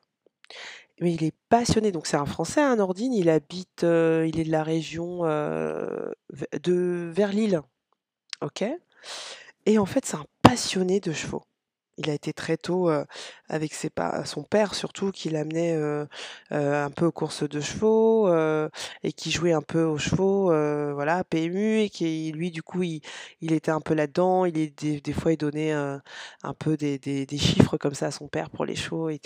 Mais 1.00 1.14
il 1.14 1.24
est 1.24 1.36
passionné, 1.50 1.92
donc 1.92 2.08
c'est 2.08 2.18
un 2.18 2.26
Français, 2.26 2.62
hein, 2.62 2.78
Nordine, 2.78 3.14
il 3.14 3.30
habite, 3.30 3.84
heu, 3.84 4.28
il 4.28 4.40
est 4.40 4.44
de 4.44 4.52
la 4.52 4.64
région, 4.64 5.26
heu, 5.26 6.16
v 6.32 6.46
de 6.64 7.12
vers 7.14 7.32
Lille, 7.32 7.62
OK? 8.42 8.64
Et 9.68 9.80
en 9.80 9.86
fait, 9.86 10.06
c'est 10.06 10.18
un 10.18 10.26
passionné 10.44 11.00
de 11.00 11.12
chevaux. 11.14 11.44
Il 11.98 12.10
a 12.10 12.14
été 12.14 12.34
très 12.34 12.58
tôt, 12.58 12.90
avec 13.50 13.74
son 14.26 14.44
père 14.44 14.76
surtout 14.76 15.12
qui 15.12 15.30
l'amenait, 15.30 15.76
un 16.52 16.90
peu 16.92 17.06
aux 17.06 17.12
courses 17.12 17.48
de 17.48 17.60
chevaux, 17.60 18.30
et 19.04 19.14
qui 19.14 19.32
jouait 19.32 19.54
un 19.54 19.62
peu 19.62 19.84
aux 19.84 19.98
chevaux, 19.98 20.46
voilà, 20.94 21.24
PMU 21.24 21.80
et 21.82 21.90
qui 21.90 22.32
lui, 22.36 22.52
du 22.52 22.62
coup, 22.64 22.84
il 22.84 23.02
il 23.42 23.54
était 23.54 23.72
un 23.72 23.82
peu 23.82 23.94
là-dedans. 23.94 24.46
Il 24.46 24.58
est 24.58 24.84
des 24.84 25.14
fois, 25.14 25.32
il 25.34 25.38
donnait, 25.38 25.72
un 25.72 26.54
peu 26.58 26.78
des 26.78 27.28
chiffres 27.38 27.78
comme 27.78 27.94
ça 27.94 28.08
à 28.08 28.12
son 28.12 28.28
père 28.28 28.50
pour 28.50 28.66
les 28.66 28.76
chevaux 28.76 29.10
et 29.10 29.20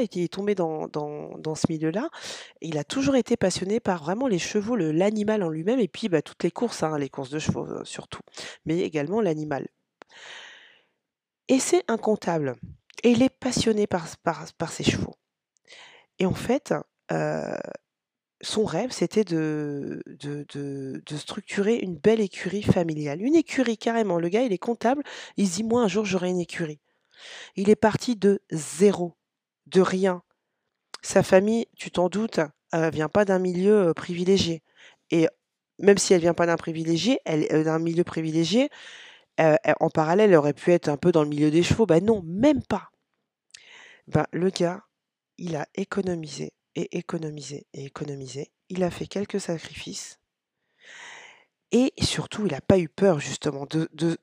et 0.00 0.08
qui 0.08 0.24
est 0.24 0.32
tombé 0.32 0.54
dans 0.54 1.54
ce 1.54 1.66
milieu-là. 1.68 2.08
Il 2.60 2.78
a 2.78 2.84
toujours 2.84 3.16
été 3.16 3.36
passionné 3.36 3.80
par 3.80 4.02
vraiment 4.02 4.26
les 4.28 4.38
chevaux, 4.38 4.76
l'animal 4.76 5.42
en 5.42 5.48
lui-même 5.48 5.80
et 5.80 5.88
puis, 5.88 6.08
bah, 6.08 6.22
toutes 6.22 6.42
les 6.44 6.50
courses, 6.50 6.82
hein, 6.82 6.98
les 6.98 7.08
courses 7.08 7.30
de 7.30 7.38
chevaux, 7.38 7.66
surtout, 7.84 8.20
mais 8.64 8.78
également 8.80 9.20
l'animal. 9.20 9.66
Et 11.48 11.58
c'est 11.60 11.84
un 11.88 11.96
comptable 11.96 12.56
et 13.02 13.10
il 13.10 13.22
est 13.22 13.28
passionné 13.30 13.86
par 13.86 14.06
ses 14.70 14.84
chevaux 14.84 15.14
et 16.18 16.26
en 16.26 16.34
fait, 16.34 16.74
heu, 17.12 17.56
son 18.42 18.64
rêve, 18.64 18.92
c'était 18.92 19.24
de 19.24 20.02
structurer 21.16 21.76
une 21.76 21.96
belle 21.96 22.20
écurie 22.20 22.62
familiale. 22.62 23.22
Une 23.22 23.36
écurie 23.36 23.78
carrément, 23.78 24.18
le 24.18 24.28
gars, 24.28 24.42
il 24.42 24.52
est 24.52 24.58
comptable, 24.58 25.02
il 25.36 25.48
se 25.48 25.56
dit: 25.56 25.64
«Moi, 25.64 25.82
un 25.82 25.88
jour, 25.88 26.04
j'aurai 26.04 26.30
une 26.30 26.40
écurie». 26.40 26.80
Il 27.56 27.70
est 27.70 27.76
parti 27.76 28.16
de 28.16 28.40
zéro, 28.52 29.14
de 29.66 29.80
rien. 29.82 30.22
Sa 31.02 31.22
famille, 31.22 31.66
tu 31.76 31.90
t'en 31.90 32.08
doutes, 32.08 32.40
vient 32.92 33.08
pas 33.08 33.24
d'un 33.24 33.38
milieu, 33.38 33.88
heu, 33.90 33.94
privilégié 33.94 34.62
et 35.10 35.28
même 35.78 35.98
si 35.98 36.14
elle 36.14 36.20
vient 36.22 36.34
pas 36.34 36.46
d'un 36.46 36.56
privilégié, 36.56 37.20
elle 37.26 37.46
heu, 37.52 37.64
d'un 37.64 37.78
milieu 37.78 38.04
privilégié, 38.04 38.70
Heu, 39.40 39.56
en 39.80 39.90
parallèle, 39.90 40.34
aurait 40.34 40.54
pu 40.54 40.72
être 40.72 40.88
un 40.88 40.96
peu 40.96 41.12
dans 41.12 41.22
le 41.22 41.28
milieu 41.28 41.50
des 41.50 41.62
chevaux. 41.62 41.86
Bah 41.86 42.00
non, 42.00 42.22
même 42.24 42.62
pas. 42.62 42.90
Ben, 44.08 44.26
le 44.32 44.50
gars, 44.50 44.84
il 45.38 45.56
a 45.56 45.66
économisé 45.74 46.52
et 46.74 46.96
économisé 46.96 47.66
et 47.74 47.84
économisé. 47.86 48.50
Il 48.68 48.82
a 48.82 48.90
fait 48.90 49.06
quelques 49.06 49.40
sacrifices 49.40 50.18
et 51.72 51.92
surtout, 52.00 52.46
il 52.46 52.54
a 52.54 52.60
pas 52.60 52.78
eu 52.78 52.88
peur 52.88 53.18
justement 53.20 53.66
de 53.66 54.18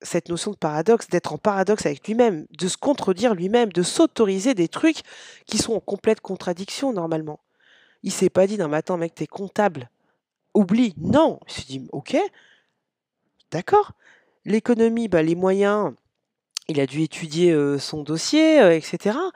cette 0.00 0.28
notion 0.28 0.50
de 0.50 0.56
paradoxe, 0.56 1.08
d'être 1.08 1.32
en 1.32 1.38
paradoxe 1.38 1.86
avec 1.86 2.06
lui-même, 2.06 2.46
de 2.50 2.68
se 2.68 2.76
contredire 2.76 3.34
lui-même, 3.34 3.72
de 3.72 3.82
s'autoriser 3.82 4.54
des 4.54 4.68
trucs 4.68 5.02
qui 5.46 5.58
sont 5.58 5.74
en 5.74 5.80
complète 5.80 6.20
contradiction 6.20 6.92
normalement. 6.92 7.40
Il 8.02 8.12
s'est 8.12 8.30
pas 8.30 8.46
dit: 8.46 8.58
«Non 8.58 8.68
mais 8.68 8.82
mec, 8.98 9.14
tu 9.14 9.26
comptable, 9.26 9.90
oublie». 10.54 10.94
Non, 10.96 11.38
il 11.46 11.52
s'est 11.52 11.64
dit: 11.66 11.88
«OK, 11.92 12.16
d'accord». 13.52 13.92
L'économie, 14.44 15.06
bah, 15.06 15.22
les 15.22 15.36
moyens, 15.36 15.92
il 16.68 16.80
a 16.80 16.86
dû 16.86 17.02
étudier, 17.02 17.54
son 17.78 18.02
dossier, 18.02 18.60
heu, 18.60 18.72
et 18.72 18.80
cetera. 18.80 19.30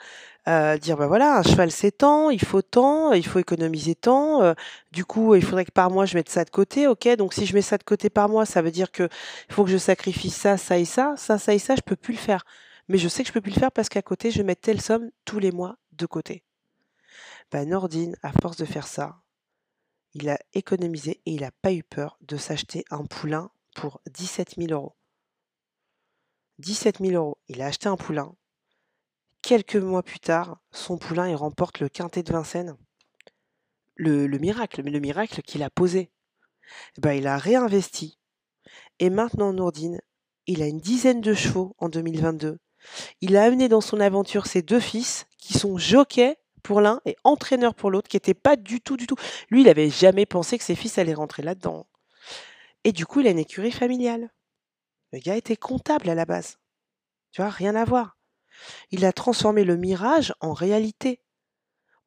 Heu, 0.48 0.78
dire: 0.78 0.96
«Bah, 0.96 1.06
voilà, 1.08 1.38
un 1.38 1.42
cheval 1.42 1.70
c'est 1.72 1.90
tant, 1.92 2.30
il 2.30 2.40
faut 2.40 2.62
tant, 2.62 3.12
il 3.12 3.26
faut 3.26 3.38
économiser 3.40 3.94
tant, 3.96 4.54
du 4.92 5.04
coup, 5.04 5.34
il 5.34 5.42
faudrait 5.44 5.64
que 5.64 5.72
par 5.72 5.90
mois 5.90 6.06
je 6.06 6.16
mette 6.16 6.28
ça 6.28 6.44
de 6.44 6.50
côté. 6.50 6.86
OK, 6.88 7.08
donc 7.16 7.34
si 7.34 7.46
je 7.46 7.54
mets 7.54 7.62
ça 7.62 7.78
de 7.78 7.84
côté 7.84 8.10
par 8.10 8.28
mois, 8.28 8.46
ça 8.46 8.62
veut 8.62 8.70
dire 8.70 8.92
qu'il 8.92 9.08
faut 9.50 9.64
que 9.64 9.70
je 9.70 9.76
sacrifie 9.78 10.30
ça, 10.30 10.56
ça 10.56 10.78
et 10.78 10.84
ça, 10.84 11.14
ça, 11.16 11.38
ça 11.38 11.52
et 11.54 11.58
ça, 11.58 11.74
je 11.76 11.82
peux 11.82 11.96
plus 11.96 12.14
le 12.14 12.18
faire. 12.20 12.44
Mais 12.88 12.98
je 12.98 13.08
sais 13.08 13.22
que 13.24 13.28
je 13.28 13.32
peux 13.32 13.40
plus 13.40 13.54
le 13.54 13.60
faire 13.60 13.72
parce 13.72 13.88
qu'à 13.88 14.02
côté, 14.02 14.30
je 14.30 14.42
mettre 14.42 14.62
telle 14.62 14.80
somme 14.80 15.10
tous 15.24 15.40
les 15.40 15.52
mois 15.52 15.76
de 15.92 16.06
côté». 16.06 16.44
Bah, 17.50 17.64
Nordine, 17.64 18.16
à 18.22 18.32
force 18.40 18.56
de 18.56 18.64
faire 18.64 18.86
ça, 18.86 19.16
il 20.14 20.28
a 20.28 20.38
économisé 20.54 21.20
et 21.26 21.32
il 21.32 21.44
a 21.44 21.50
pas 21.62 21.72
eu 21.72 21.82
peur 21.82 22.18
de 22.22 22.36
s'acheter 22.36 22.84
un 22.90 23.04
poulain 23.04 23.50
pour 23.76 24.00
17 24.06 24.54
000 24.56 24.68
€. 24.68 24.92
17 26.58 26.98
000 26.98 27.12
€. 27.12 27.36
Il 27.48 27.60
a 27.60 27.66
acheté 27.66 27.88
un 27.88 27.96
poulain. 27.96 28.34
Quelques 29.42 29.76
mois 29.76 30.02
plus 30.02 30.18
tard, 30.18 30.58
son 30.72 30.96
poulain, 30.96 31.28
il 31.28 31.36
remporte 31.36 31.80
le 31.80 31.90
quintet 31.90 32.22
de 32.22 32.32
Vincennes. 32.32 32.76
Le, 33.94 34.26
le 34.26 34.38
miracle, 34.38 34.82
le 34.82 34.98
miracle 34.98 35.42
qu'il 35.42 35.62
a 35.62 35.70
posé. 35.70 36.10
Eh 36.96 37.00
ben, 37.02 37.12
il 37.12 37.26
a 37.26 37.36
réinvesti. 37.36 38.18
Et 38.98 39.10
maintenant, 39.10 39.52
Nourdine, 39.52 40.00
il 40.46 40.62
a 40.62 40.66
une 40.66 40.80
dizaine 40.80 41.20
de 41.20 41.34
chevaux 41.34 41.76
en 41.78 41.90
2022. 41.90 42.58
Il 43.20 43.36
a 43.36 43.44
amené 43.44 43.68
dans 43.68 43.82
son 43.82 44.00
aventure 44.00 44.46
ses 44.46 44.62
deux 44.62 44.80
fils, 44.80 45.26
qui 45.38 45.52
sont 45.52 45.76
jockeys 45.76 46.36
pour 46.62 46.80
l'un 46.80 47.00
et 47.04 47.16
entraîneurs 47.24 47.74
pour 47.74 47.90
l'autre, 47.90 48.08
qui 48.08 48.16
n'étaient 48.16 48.34
pas 48.34 48.56
du 48.56 48.80
tout, 48.80 48.96
du 48.96 49.06
tout. 49.06 49.16
Lui, 49.50 49.60
il 49.60 49.66
n'avait 49.66 49.90
jamais 49.90 50.24
pensé 50.26 50.56
que 50.56 50.64
ses 50.64 50.74
fils 50.74 50.98
allaient 50.98 51.14
rentrer 51.14 51.42
là-dedans. 51.42 51.86
Et 52.86 52.92
du 52.92 53.04
coup, 53.04 53.18
il 53.18 53.26
a 53.26 53.30
une 53.30 53.40
écurie 53.40 53.72
familiale. 53.72 54.30
Le 55.12 55.18
gars 55.18 55.34
était 55.34 55.56
comptable 55.56 56.08
à 56.08 56.14
la 56.14 56.24
base. 56.24 56.58
Tu 57.32 57.42
vois, 57.42 57.50
rien 57.50 57.74
à 57.74 57.84
voir. 57.84 58.16
Il 58.92 59.04
a 59.04 59.12
transformé 59.12 59.64
le 59.64 59.76
mirage 59.76 60.32
en 60.38 60.52
réalité 60.52 61.20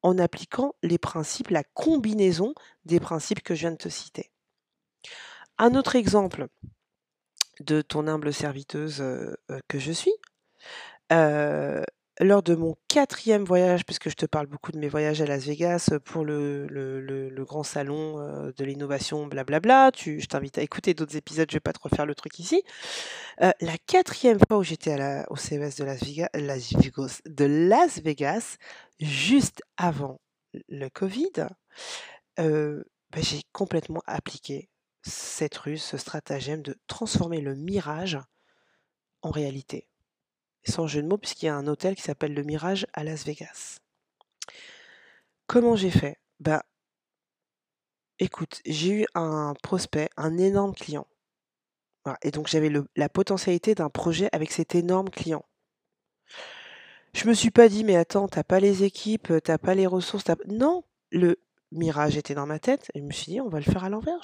en 0.03 0.17
appliquant 0.17 0.73
les 0.81 0.97
principes, 0.97 1.49
la 1.49 1.65
combinaison 1.65 2.53
des 2.85 3.01
principes 3.01 3.43
que 3.43 3.55
je 3.55 3.59
viens 3.59 3.71
de 3.73 3.75
te 3.75 3.89
citer. 3.89 4.31
Un 5.57 5.75
autre 5.75 5.97
exemple 5.97 6.47
de 7.59 7.81
ton 7.81 8.07
humble 8.07 8.31
serviteuse 8.31 9.01
euh, 9.01 9.35
euh, 9.51 9.59
que 9.67 9.79
je 9.79 9.91
suis, 9.91 10.13
euh, 11.11 11.83
lors 12.19 12.43
de 12.43 12.53
mon 12.53 12.75
quatrième 12.87 13.45
voyage, 13.45 13.85
puisque 13.85 14.09
je 14.09 14.15
te 14.15 14.25
parle 14.25 14.47
beaucoup 14.47 14.71
de 14.71 14.77
mes 14.77 14.89
voyages 14.89 15.21
à 15.21 15.25
Las 15.25 15.45
Vegas 15.45 15.89
euh, 15.91 15.99
pour 15.99 16.25
le, 16.25 17.33
grand 17.47 17.63
salon 17.63 18.19
euh, 18.19 18.51
de 18.57 18.65
l'innovation, 18.65 19.25
blablabla, 19.27 19.91
je 19.95 20.25
t'invite 20.25 20.57
à 20.57 20.61
écouter 20.61 20.93
d'autres 20.93 21.15
épisodes, 21.15 21.49
je 21.49 21.55
vais 21.55 21.61
pas 21.61 21.73
te 21.73 21.79
refaire 21.81 22.05
le 22.05 22.15
truc 22.15 22.37
ici. 22.39 22.61
Euh, 23.41 23.51
la 23.61 23.77
quatrième 23.87 24.39
fois 24.47 24.57
où 24.57 24.63
j'étais 24.63 24.95
au 25.29 25.37
CES 25.37 25.77
de 25.77 25.83
Las 25.85 26.03
Vegas, 26.03 26.29
de 27.25 27.45
Las 27.45 28.01
Vegas, 28.01 28.57
juste 28.99 29.61
avant 29.77 30.19
le 30.67 30.89
Covid, 30.89 31.47
ben, 32.37 32.83
j'ai 33.23 33.41
complètement 33.53 34.03
appliqué 34.05 34.69
cette 35.03 35.57
ruse, 35.57 35.81
ce 35.81 35.97
stratagème 35.97 36.61
de 36.61 36.75
transformer 36.87 37.41
le 37.41 37.55
mirage 37.55 38.19
en 39.21 39.31
réalité 39.31 39.87
sans 40.65 40.87
jeu 40.87 41.01
de 41.01 41.07
mots, 41.07 41.17
puisqu'il 41.17 41.45
y 41.45 41.49
a 41.49 41.55
un 41.55 41.67
hôtel 41.67 41.95
qui 41.95 42.01
s'appelle 42.01 42.33
le 42.33 42.43
Mirage 42.43 42.85
à 42.93 43.03
Las 43.03 43.25
Vegas. 43.25 43.79
Comment 45.47 45.75
j'ai 45.75 45.91
fait? 45.91 46.17
Bah, 46.39 46.63
écoute, 48.19 48.61
j'ai 48.65 49.01
eu 49.01 49.05
un 49.15 49.53
prospect, 49.63 50.09
un 50.17 50.37
énorme 50.37 50.73
client. 50.73 51.07
Et 52.23 52.31
donc 52.31 52.47
j'avais 52.47 52.71
la 52.95 53.09
potentialité 53.09 53.75
d'un 53.75 53.89
projet 53.89 54.29
avec 54.31 54.51
cet 54.51 54.73
énorme 54.73 55.09
client. 55.09 55.45
Je 57.13 57.27
me 57.27 57.33
suis 57.33 57.51
pas 57.51 57.69
dit, 57.69 57.83
mais 57.83 57.95
attends, 57.95 58.27
t'as 58.27 58.43
pas 58.43 58.59
les 58.59 58.83
équipes, 58.83 59.33
t'as 59.43 59.57
pas 59.57 59.75
les 59.75 59.87
ressources, 59.87 60.25
non, 60.47 60.83
le 61.11 61.39
mirage 61.71 62.17
était 62.17 62.33
dans 62.33 62.47
ma 62.47 62.59
tête 62.59 62.89
et 62.95 62.99
je 62.99 63.03
me 63.03 63.11
suis 63.11 63.31
dit, 63.31 63.41
on 63.41 63.49
va 63.49 63.59
le 63.59 63.65
faire 63.65 63.83
à 63.83 63.89
l'envers. 63.89 64.19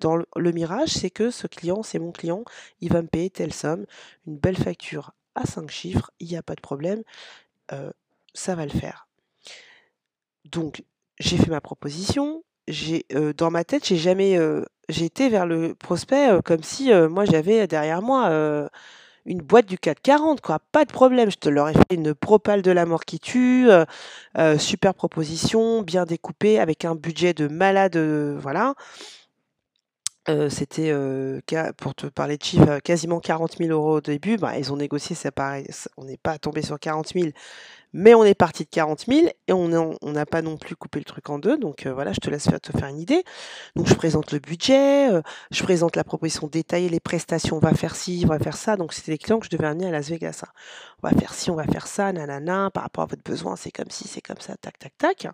Dans 0.00 0.16
le 0.16 0.52
mirage, 0.52 0.90
c'est 0.90 1.10
que 1.10 1.30
ce 1.30 1.46
client, 1.46 1.82
c'est 1.82 1.98
mon 1.98 2.12
client, 2.12 2.44
il 2.80 2.92
va 2.92 3.02
me 3.02 3.08
payer 3.08 3.30
telle 3.30 3.52
somme, 3.54 3.86
une 4.26 4.36
belle 4.36 4.56
facture 4.56 5.12
à 5.34 5.46
5 5.46 5.70
chiffres, 5.70 6.10
il 6.20 6.28
n'y 6.28 6.36
a 6.36 6.42
pas 6.42 6.54
de 6.54 6.60
problème, 6.60 7.02
ça 8.34 8.54
va 8.54 8.64
le 8.64 8.70
faire. 8.70 9.06
Donc, 10.44 10.82
j'ai 11.18 11.36
fait 11.36 11.50
ma 11.50 11.60
proposition. 11.60 12.42
Dans 13.36 13.50
ma 13.50 13.64
tête, 13.64 13.86
j'ai 13.86 13.96
jamais, 13.96 14.38
été 14.88 15.28
vers 15.28 15.46
le 15.46 15.74
prospect 15.74 16.40
comme 16.44 16.62
si 16.62 16.92
moi 16.92 17.24
j'avais 17.24 17.66
derrière 17.66 18.02
moi 18.02 18.68
une 19.26 19.42
boîte 19.42 19.66
du 19.66 19.78
440, 19.78 20.40
quoi. 20.40 20.60
Pas 20.72 20.84
de 20.84 20.92
problème. 20.92 21.30
Je 21.30 21.36
te 21.36 21.48
leur 21.48 21.68
ai 21.68 21.74
fait 21.74 21.94
une 21.94 22.14
propale 22.14 22.62
de 22.62 22.70
la 22.70 22.86
mort 22.86 23.04
qui 23.04 23.20
tue, 23.20 23.68
super 24.58 24.94
proposition, 24.94 25.82
bien 25.82 26.06
découpée, 26.06 26.58
avec 26.58 26.84
un 26.84 26.94
budget 26.94 27.34
de 27.34 27.46
malade, 27.46 27.96
voilà 27.96 28.74
c'était, 30.50 30.92
pour 31.76 31.94
te 31.94 32.06
parler 32.06 32.36
de 32.36 32.42
chiffres, 32.44 32.78
quasiment 32.80 33.20
40 33.20 33.58
000 33.58 33.70
euros 33.70 33.96
au 33.96 34.00
début. 34.00 34.36
Bah, 34.36 34.58
ils 34.58 34.72
ont 34.72 34.76
négocié, 34.76 35.16
ça 35.16 35.30
on 35.96 36.04
n'est 36.04 36.16
pas 36.16 36.38
tombé 36.38 36.62
sur 36.62 36.78
40 36.78 37.12
000, 37.14 37.28
Mais 37.92 38.14
on 38.14 38.24
est 38.24 38.34
parti 38.34 38.64
de 38.64 38.68
40 38.70 39.06
000 39.06 39.28
et 39.48 39.52
on 39.52 39.68
n'a 40.02 40.26
pas 40.26 40.42
non 40.42 40.56
plus 40.56 40.76
coupé 40.76 40.98
le 40.98 41.04
truc 41.04 41.28
en 41.30 41.38
deux. 41.38 41.58
Donc 41.58 41.86
euh, 41.86 41.92
voilà, 41.92 42.12
je 42.12 42.20
te 42.20 42.30
laisse 42.30 42.44
faire, 42.48 42.60
te 42.60 42.76
faire 42.76 42.88
une 42.88 42.98
idée. 42.98 43.24
Donc 43.76 43.86
je 43.86 43.94
présente 43.94 44.32
le 44.32 44.38
budget, 44.38 45.10
euh, 45.12 45.22
je 45.50 45.62
présente 45.62 45.96
la 45.96 46.04
proposition 46.04 46.46
détaillée, 46.46 46.88
les 46.88 47.00
prestations, 47.00 47.56
on 47.56 47.60
va 47.60 47.74
faire 47.74 47.96
ci, 47.96 48.22
on 48.24 48.28
va 48.28 48.38
faire 48.38 48.56
ça. 48.56 48.76
Donc 48.76 48.92
c'était 48.92 49.12
les 49.12 49.18
clients 49.18 49.40
que 49.40 49.46
je 49.46 49.50
devais 49.50 49.66
amener 49.66 49.88
à 49.88 49.90
Las 49.90 50.08
Vegas. 50.08 50.42
Hein. 50.44 50.50
On 51.02 51.08
va 51.08 51.14
faire 51.18 51.34
ci, 51.34 51.50
on 51.50 51.56
va 51.56 51.64
faire 51.64 51.86
ça, 51.86 52.12
nanana, 52.12 52.70
par 52.72 52.84
rapport 52.84 53.04
à 53.04 53.06
votre 53.06 53.24
besoin, 53.24 53.56
c'est 53.56 53.72
comme 53.72 53.90
ci, 53.90 54.06
c'est 54.08 54.20
comme 54.20 54.40
ça, 54.40 54.56
tac, 54.56 54.78
tac, 54.78 54.96
tac. 54.98 55.28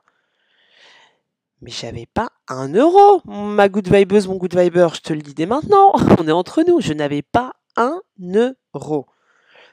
Mais 1.62 1.70
j'avais 1.70 2.06
pas 2.06 2.30
un 2.48 2.72
euro, 2.74 3.22
ma 3.24 3.68
good 3.68 3.88
vibeuse, 3.88 4.28
mon 4.28 4.36
good 4.36 4.54
viber, 4.54 4.88
je 4.94 5.00
te 5.00 5.12
le 5.12 5.22
dis 5.22 5.34
dès 5.34 5.46
maintenant. 5.46 5.92
On 6.18 6.28
est 6.28 6.32
entre 6.32 6.62
nous, 6.66 6.80
je 6.80 6.92
n'avais 6.92 7.22
pas 7.22 7.54
un 7.76 8.00
euro. 8.74 9.06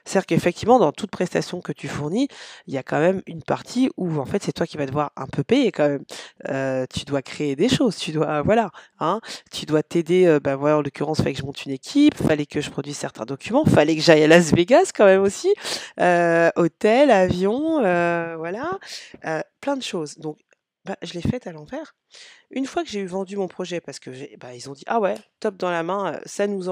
C'est-à-dire 0.04 0.26
qu'effectivement, 0.26 0.78
dans 0.78 0.92
toute 0.92 1.10
prestation 1.10 1.62
que 1.62 1.72
tu 1.72 1.88
fournis, 1.88 2.28
il 2.66 2.74
y 2.74 2.78
a 2.78 2.82
quand 2.82 3.00
même 3.00 3.22
une 3.26 3.42
partie 3.42 3.90
où 3.96 4.18
en 4.18 4.26
fait 4.26 4.42
c'est 4.42 4.52
toi 4.52 4.66
qui 4.66 4.76
vas 4.76 4.84
devoir 4.84 5.12
un 5.16 5.26
peu 5.26 5.42
payer 5.44 5.72
quand 5.72 5.88
même. 5.88 6.04
Euh, 6.50 6.84
tu 6.94 7.06
dois 7.06 7.22
créer 7.22 7.56
des 7.56 7.70
choses, 7.70 7.96
tu 7.96 8.12
dois 8.12 8.42
voilà, 8.42 8.70
hein, 9.00 9.20
tu 9.50 9.64
dois 9.64 9.82
t'aider. 9.82 10.26
Euh, 10.26 10.40
ben 10.40 10.56
voilà, 10.56 10.78
en 10.78 10.82
l'occurrence, 10.82 11.18
fallait 11.18 11.32
que 11.32 11.38
je 11.38 11.44
monte 11.44 11.64
une 11.64 11.72
équipe, 11.72 12.14
fallait 12.16 12.44
que 12.44 12.60
je 12.60 12.70
produise 12.70 12.96
certains 12.96 13.24
documents, 13.24 13.64
fallait 13.64 13.96
que 13.96 14.02
j'aille 14.02 14.24
à 14.24 14.26
Las 14.26 14.52
Vegas 14.52 14.90
quand 14.94 15.06
même 15.06 15.22
aussi, 15.22 15.52
euh, 16.00 16.50
hôtel, 16.56 17.10
avion, 17.10 17.80
voilà, 18.36 18.78
plein 19.60 19.76
de 19.76 19.82
choses. 19.82 20.18
Donc 20.18 20.36
bah, 20.84 20.96
je 21.02 21.14
l'ai 21.14 21.22
faite 21.22 21.46
à 21.46 21.52
l'envers. 21.52 21.94
Une 22.50 22.66
fois 22.66 22.84
que 22.84 22.90
j'ai 22.90 23.00
eu 23.00 23.06
vendu 23.06 23.36
mon 23.36 23.48
projet, 23.48 23.80
parce 23.80 23.98
que 23.98 24.36
bah, 24.36 24.54
ils 24.54 24.68
ont 24.68 24.74
dit 24.74 24.84
ah 24.86 25.00
ouais, 25.00 25.16
top 25.40 25.56
dans 25.56 25.70
la 25.70 25.82
main, 25.82 26.20
ça 26.26 26.46
nous 26.46 26.64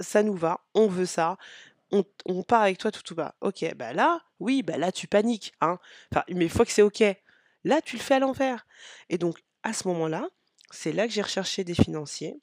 ça 0.00 0.22
nous 0.22 0.34
va, 0.34 0.60
on 0.74 0.88
veut 0.88 1.06
ça, 1.06 1.36
on, 1.92 2.42
part 2.42 2.62
avec 2.62 2.78
toi 2.78 2.90
tout 2.90 3.02
tout 3.02 3.14
bas. 3.14 3.34
Ok, 3.40 3.64
bah 3.76 3.92
là, 3.92 4.20
oui, 4.40 4.62
bah 4.62 4.78
là 4.78 4.92
tu 4.92 5.06
paniques, 5.06 5.52
hein. 5.60 5.78
Enfin, 6.10 6.24
mais 6.28 6.46
il 6.46 6.50
faut 6.50 6.64
que 6.64 6.72
c'est 6.72 6.82
ok. 6.82 7.04
Là, 7.64 7.80
tu 7.80 7.96
le 7.96 8.02
fais 8.02 8.14
à 8.14 8.18
l'envers. 8.18 8.66
Et 9.08 9.18
donc, 9.18 9.38
à 9.62 9.72
ce 9.72 9.86
moment-là, 9.88 10.28
c'est 10.70 10.92
là 10.92 11.06
que 11.06 11.12
j'ai 11.12 11.22
recherché 11.22 11.64
des 11.64 11.74
financiers. 11.74 12.40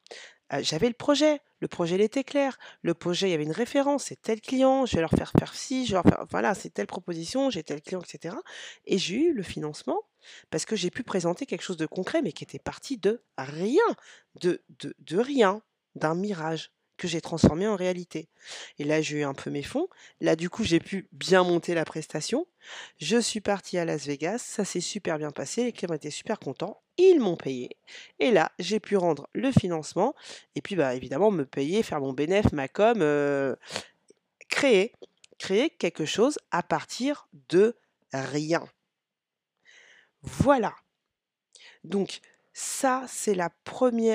J'avais 0.62 0.88
le 0.88 0.94
projet. 0.94 1.42
Le 1.60 1.68
projet, 1.68 2.00
était 2.00 2.24
clair. 2.24 2.58
Le 2.82 2.94
projet, 2.94 3.28
il 3.28 3.32
y 3.32 3.34
avait 3.34 3.44
une 3.44 3.51
référence. 3.51 4.06
C'est 4.06 4.22
tel 4.22 4.42
client, 4.42 4.86
je 4.86 4.96
vais 4.96 5.01
leur 5.01 5.12
faire 5.12 5.32
faire 5.38 5.54
ci, 5.54 5.86
je 5.86 5.92
vais 5.92 5.96
leur 5.96 6.04
faire, 6.04 6.25
voilà, 6.30 6.54
c'est 6.56 6.70
telle 6.70 6.88
proposition, 6.88 7.50
j'ai 7.50 7.63
tel 7.63 7.82
client, 7.82 8.01
etc. 8.01 8.36
Et 8.86 8.98
j'ai 8.98 9.16
eu 9.16 9.34
le 9.34 9.44
financement 9.44 10.01
parce 10.50 10.66
que 10.66 10.75
j'ai 10.75 10.92
pu 10.92 11.04
présenter 11.04 11.46
quelque 11.46 11.62
chose 11.62 11.78
de 11.78 11.86
concret, 11.86 12.22
mais 12.22 12.32
qui 12.32 12.44
était 12.44 12.60
parti 12.60 12.98
de 12.98 13.22
rien, 13.38 13.84
de, 14.42 14.63
de, 14.80 14.96
de 15.00 15.18
rien, 15.18 15.62
d'un 15.96 16.16
mirage 16.16 16.72
que 17.00 17.08
j'ai 17.08 17.22
transformé 17.22 17.68
en 17.68 17.75
réalité. 17.75 18.29
Et 18.77 18.84
là, 18.84 19.01
j'ai 19.01 19.20
eu 19.20 19.24
un 19.24 19.34
peu 19.34 19.50
mes 19.50 19.63
fonds. 19.63 19.88
Là, 20.22 20.36
du 20.36 20.50
coup, 20.50 20.63
j'ai 20.63 20.79
pu 20.79 21.08
bien 21.12 21.44
monter 21.44 21.74
la 21.74 21.86
prestation. 21.86 22.46
Je 22.98 23.18
suis 23.18 23.41
partie 23.41 23.77
à 23.79 23.86
Las 23.86 24.06
Vegas. 24.06 24.39
Ça 24.39 24.65
s'est 24.65 24.82
super 24.82 25.18
bien 25.18 25.32
passé. 25.32 25.63
Les 25.63 25.72
clients 25.72 25.96
étaient 25.96 26.12
super 26.12 26.38
contents. 26.38 26.82
Ils 26.98 27.20
m'ont 27.20 27.38
payé. 27.38 27.77
Et 28.20 28.29
là, 28.29 28.51
j'ai 28.60 28.79
pu 28.79 28.98
rendre 28.98 29.27
le 29.34 29.51
financement. 29.51 30.13
Et 30.56 30.62
puis, 30.62 30.75
bah, 30.75 30.94
évidemment, 30.94 31.32
me 31.32 31.46
payer, 31.46 31.82
faire 31.82 32.01
mon 32.01 32.13
bénéfice, 32.13 32.51
ma 32.51 32.68
com, 32.68 33.01
euh, 33.01 33.56
créer, 34.50 34.94
créer 35.39 35.70
quelque 35.70 36.06
chose 36.06 36.38
à 36.51 36.62
partir 36.62 37.29
de 37.50 37.75
rien. 38.13 38.68
Voilà. 40.22 40.75
Donc, 41.86 42.20
ça, 42.53 43.06
c'est 43.08 43.36
la 43.36 43.50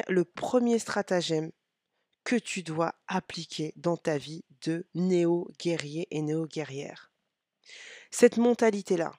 le 0.08 0.24
premier 0.24 0.78
stratagème 0.78 1.50
que 2.24 2.36
tu 2.36 2.62
dois 2.62 2.94
appliquer 3.06 3.72
dans 3.76 3.96
ta 3.96 4.18
vie 4.18 4.44
de 4.62 4.86
néo-guerrier 4.94 6.08
et 6.10 6.22
néo-guerrière. 6.22 7.12
Cette 8.10 8.38
mentalité-là, 8.38 9.12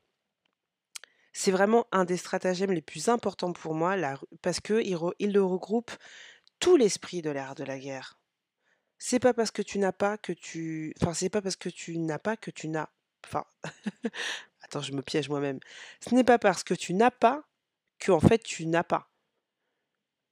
c'est 1.33 1.51
vraiment 1.51 1.85
un 1.91 2.05
des 2.05 2.17
stratagèmes 2.17 2.71
les 2.71 2.81
plus 2.81 3.09
importants 3.09 3.53
pour 3.53 3.73
moi 3.73 3.95
parce 4.41 4.59
qu'il 4.59 4.97
il 5.19 5.33
le 5.33 5.43
regroupe 5.43 5.91
tout 6.59 6.77
l'esprit 6.77 7.21
de 7.21 7.29
l'art 7.29 7.55
de 7.55 7.63
la 7.63 7.77
guerre. 7.77 8.17
C'est 8.97 9.19
pas 9.19 9.33
parce 9.33 9.51
que 9.51 9.61
tu 9.61 9.77
n'as 9.77 9.91
pas 9.91 10.17
que 10.17 10.31
tu. 10.31 10.93
Enfin, 11.01 11.13
c'est 11.13 11.29
pas 11.29 11.41
parce 11.41 11.57
que 11.57 11.69
tu 11.69 11.97
n'as 11.97 12.19
pas 12.19 12.37
que 12.37 12.51
tu 12.51 12.69
n'as. 12.69 12.87
Enfin. 13.25 13.43
Attends, 14.61 14.81
je 14.81 14.93
me 14.93 15.01
piège 15.01 15.29
moi-même. 15.29 15.59
Ce 15.99 16.15
n'est 16.15 16.23
pas 16.23 16.39
parce 16.39 16.63
que 16.63 16.73
tu 16.73 16.93
n'as 16.93 17.11
pas 17.11 17.43
que 17.99 18.11
en 18.11 18.19
fait 18.19 18.41
tu 18.41 18.65
n'as 18.65 18.83
pas. 18.83 19.09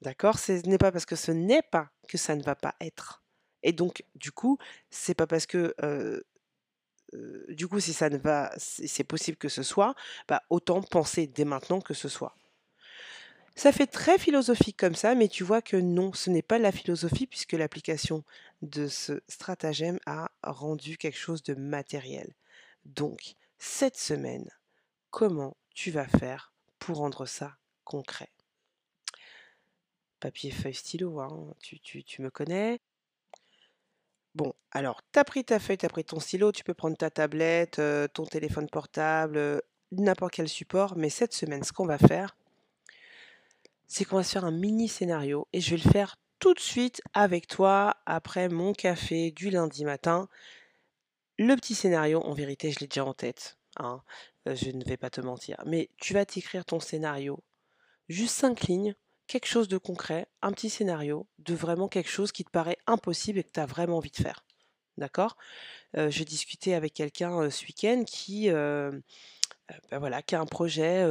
D'accord? 0.04 0.38
Ce 0.38 0.52
n'est 0.68 0.78
pas 0.78 0.92
parce 0.92 1.06
que 1.06 1.16
ce 1.16 1.32
n'est 1.32 1.62
pas 1.62 1.90
que 2.08 2.18
ça 2.18 2.36
ne 2.36 2.44
va 2.44 2.56
pas 2.56 2.76
être. 2.82 3.24
Et 3.64 3.72
donc, 3.72 4.04
du 4.16 4.32
coup, 4.32 4.58
c'est 4.90 5.16
pas 5.16 5.28
parce 5.28 5.46
que 5.46 5.74
du 7.50 7.68
coup, 7.68 7.80
si 7.80 7.94
ça 7.94 8.10
ne 8.10 8.18
va, 8.18 8.52
c'est 8.58 9.04
possible 9.04 9.38
que 9.38 9.50
ce 9.50 9.64
soit, 9.64 9.96
bah, 10.28 10.44
autant 10.50 10.82
penser 10.82 11.28
dès 11.28 11.46
maintenant 11.46 11.80
que 11.80 11.94
ce 11.94 12.10
soit. 12.10 12.36
Ça 13.56 13.72
fait 13.72 13.86
très 13.88 14.18
philosophique 14.18 14.78
comme 14.78 14.96
ça, 14.96 15.14
mais 15.14 15.28
tu 15.28 15.44
vois 15.44 15.62
que 15.62 15.78
non, 15.78 16.12
ce 16.12 16.32
n'est 16.32 16.42
pas 16.42 16.58
la 16.58 16.72
philosophie 16.72 17.28
puisque 17.28 17.52
l'application 17.54 18.24
de 18.64 18.88
ce 18.88 19.22
stratagème 19.30 20.00
a 20.08 20.32
rendu 20.44 20.98
quelque 20.98 21.20
chose 21.20 21.44
de 21.44 21.54
matériel. 21.54 22.34
Donc, 22.84 23.36
cette 23.60 23.98
semaine, 23.98 24.50
comment 25.12 25.56
tu 25.76 25.92
vas 25.92 26.08
faire 26.08 26.52
pour 26.80 26.98
rendre 26.98 27.28
ça 27.28 27.56
concret? 27.84 28.33
Papier, 30.24 30.52
feuille, 30.52 30.74
stylo, 30.74 31.20
hein, 31.20 31.54
tu, 31.60 32.22
me 32.22 32.30
connais. 32.30 32.80
Bon, 34.36 34.54
alors, 34.72 35.02
tu 35.12 35.20
as 35.20 35.26
pris 35.26 35.44
ta 35.44 35.60
feuille, 35.60 35.78
tu 35.78 35.86
as 35.86 35.90
pris 35.90 36.06
ton 36.06 36.22
stylo, 36.22 36.54
tu 36.54 36.64
peux 36.64 36.74
prendre 36.74 36.96
ta 36.96 37.10
tablette, 37.10 37.80
euh, 37.80 38.08
ton 38.08 38.26
téléphone 38.26 38.70
portable, 38.70 39.38
euh, 39.38 39.60
n'importe 39.92 40.34
quel 40.36 40.48
support, 40.48 40.96
mais 40.96 41.10
cette 41.10 41.34
semaine, 41.34 41.66
ce 41.66 41.74
qu'on 41.74 41.86
va 41.86 41.98
faire, 41.98 42.38
c'est 43.88 44.06
qu'on 44.06 44.16
va 44.16 44.24
se 44.24 44.32
faire 44.32 44.46
un 44.46 44.52
mini 44.52 44.88
scénario 44.88 45.46
et 45.52 45.60
je 45.60 45.72
vais 45.72 45.84
le 45.84 45.92
faire 45.92 46.16
tout 46.40 46.54
de 46.54 46.60
suite 46.60 47.02
avec 47.14 47.48
toi 47.48 47.98
après 48.06 48.48
mon 48.48 48.72
café 48.72 49.32
du 49.32 49.50
lundi 49.50 49.84
matin. 49.84 50.30
Le 51.38 51.54
petit 51.58 51.76
scénario, 51.76 52.22
en 52.22 52.34
vérité, 52.34 52.72
je 52.72 52.80
l'ai 52.80 52.88
déjà 52.88 53.04
en 53.04 53.14
tête. 53.14 53.58
Hein, 53.76 54.02
euh, 54.48 54.56
je 54.56 54.70
ne 54.70 54.86
vais 54.86 54.98
pas 54.98 55.10
te 55.10 55.20
mentir. 55.20 55.58
Mais 55.66 55.90
tu 55.98 56.14
vas 56.14 56.26
t'écrire 56.26 56.64
ton 56.64 56.80
scénario. 56.80 57.44
Juste 58.08 58.36
cinq 58.36 58.62
lignes 58.62 58.96
quelque 59.28 59.48
chose 59.48 59.68
de 59.68 59.78
concret, 59.78 60.28
un 60.42 60.52
petit 60.52 60.70
scénario, 60.70 61.28
de 61.40 61.54
vraiment 61.54 61.88
quelque 61.88 62.10
chose 62.10 62.32
qui 62.32 62.44
te 62.44 62.50
paraît 62.50 62.78
impossible 62.88 63.40
et 63.40 63.44
que 63.44 63.52
tu 63.52 63.60
as 63.60 63.66
vraiment 63.66 63.98
envie 63.98 64.12
de 64.12 64.18
faire. 64.18 64.46
D'accord? 64.98 65.38
Euh, 65.98 66.10
J'ai 66.10 66.26
discuté 66.26 66.76
avec 66.76 66.94
quelqu'un 66.94 67.40
euh, 67.42 67.50
ce 67.50 67.66
week-end 67.66 68.04
qui, 68.06 68.50
euh, 68.50 68.92
ben 69.90 70.00
voilà, 70.00 70.22
qui 70.22 70.36
a 70.36 70.42
un 70.42 70.46
projet 70.46 71.04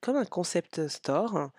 comme 0.00 0.16
un 0.16 0.24
concept 0.24 0.88
store 0.88 1.50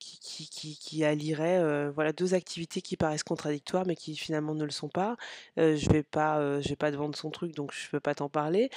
qui, 0.00 1.04
allierait 1.04 1.90
voilà 1.90 2.12
deux 2.12 2.34
activités 2.34 2.80
qui 2.80 2.96
paraissent 2.96 3.22
contradictoires 3.22 3.84
mais 3.86 3.94
qui 3.94 4.16
finalement 4.16 4.54
ne 4.54 4.64
le 4.64 4.70
sont 4.70 4.88
pas. 4.88 5.16
je 5.56 5.90
vais 5.90 6.02
pas 6.02 6.60
je 6.60 6.68
vais 6.68 6.76
pas 6.76 6.90
te 6.90 6.96
vendre 6.96 7.16
son 7.16 7.30
truc 7.30 7.54
donc 7.54 7.72
je 7.72 7.88
peux 7.90 8.00
pas 8.00 8.14
t'en 8.14 8.28
parler. 8.28 8.70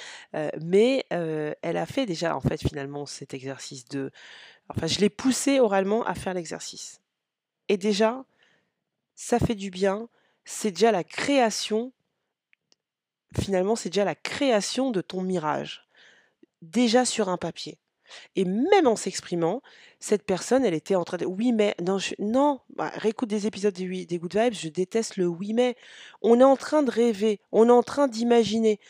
mais 0.60 1.06
elle 1.10 1.76
a 1.76 1.86
fait 1.86 2.06
déjà 2.06 2.36
en 2.36 2.40
fait 2.40 2.60
finalement 2.60 3.06
cet 3.06 3.34
exercice 3.34 3.86
de 3.88 4.10
Enfin, 4.68 4.86
je 4.86 4.98
l'ai 5.00 5.10
poussé 5.10 5.60
oralement 5.60 6.04
à 6.04 6.14
faire 6.14 6.34
l'exercice. 6.34 7.00
Et 7.68 7.76
déjà, 7.76 8.24
ça 9.14 9.38
fait 9.38 9.54
du 9.54 9.70
bien. 9.70 10.08
C'est 10.44 10.70
déjà 10.70 10.90
la 10.90 11.04
création. 11.04 11.92
Finalement, 13.38 13.76
c'est 13.76 13.90
déjà 13.90 14.04
la 14.04 14.14
création 14.14 14.90
de 14.90 15.00
ton 15.00 15.22
mirage. 15.22 15.86
Déjà 16.62 17.04
sur 17.04 17.28
un 17.28 17.36
papier. 17.36 17.78
Et 18.36 18.44
même 18.44 18.86
en 18.86 18.96
s'exprimant, 18.96 19.62
cette 20.00 20.24
personne, 20.24 20.64
elle 20.64 20.74
était 20.74 20.94
en 20.94 21.04
train 21.04 21.16
de 21.16 21.26
oui 21.26 21.52
mais 21.52 21.74
non 22.18 22.60
bah, 22.76 22.90
réécoute 22.94 23.28
des 23.28 23.46
épisodes 23.46 23.74
des, 23.74 24.06
des 24.06 24.18
Good 24.18 24.36
Vibes, 24.36 24.54
je 24.54 24.68
déteste 24.68 25.16
le 25.16 25.26
oui 25.26 25.52
mais. 25.52 25.76
On 26.22 26.40
est 26.40 26.44
en 26.44 26.56
train 26.56 26.82
de 26.82 26.90
rêver, 26.90 27.40
on 27.52 27.68
est 27.68 27.72
en 27.72 27.82
train 27.82 28.08
d'imaginer. 28.08 28.80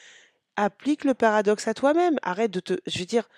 Applique 0.56 1.04
le 1.04 1.14
paradoxe 1.14 1.66
à 1.68 1.74
toi-même. 1.74 2.16
Arrête 2.22 2.50
de 2.50 2.60
te, 2.60 2.74
je 2.86 3.00
veux 3.00 3.06
dire, 3.06 3.28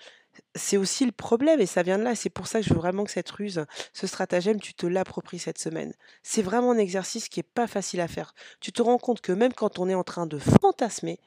c'est 0.55 0.77
aussi 0.77 1.05
le 1.05 1.11
problème 1.11 1.59
et 1.59 1.65
ça 1.65 1.83
vient 1.83 1.97
de 1.97 2.03
là. 2.03 2.15
C'est 2.15 2.29
pour 2.29 2.47
ça 2.47 2.59
que 2.59 2.65
je 2.65 2.73
veux 2.73 2.79
vraiment 2.79 3.03
que 3.03 3.11
cette 3.11 3.29
ruse, 3.29 3.65
ce 3.93 4.07
stratagème, 4.07 4.59
tu 4.59 4.73
te 4.73 4.85
l'appropries 4.85 5.39
cette 5.39 5.59
semaine. 5.59 5.93
C'est 6.23 6.41
vraiment 6.41 6.71
un 6.71 6.77
exercice 6.77 7.29
qui 7.29 7.39
est 7.39 7.43
pas 7.43 7.67
facile 7.67 8.01
à 8.01 8.07
faire. 8.07 8.33
Tu 8.59 8.71
te 8.71 8.81
rends 8.81 8.97
compte 8.97 9.21
que 9.21 9.31
même 9.31 9.53
quand 9.53 9.79
on 9.79 9.89
est 9.89 9.95
en 9.95 10.03
train 10.03 10.27
de 10.27 10.37
fantasmer, 10.39 11.19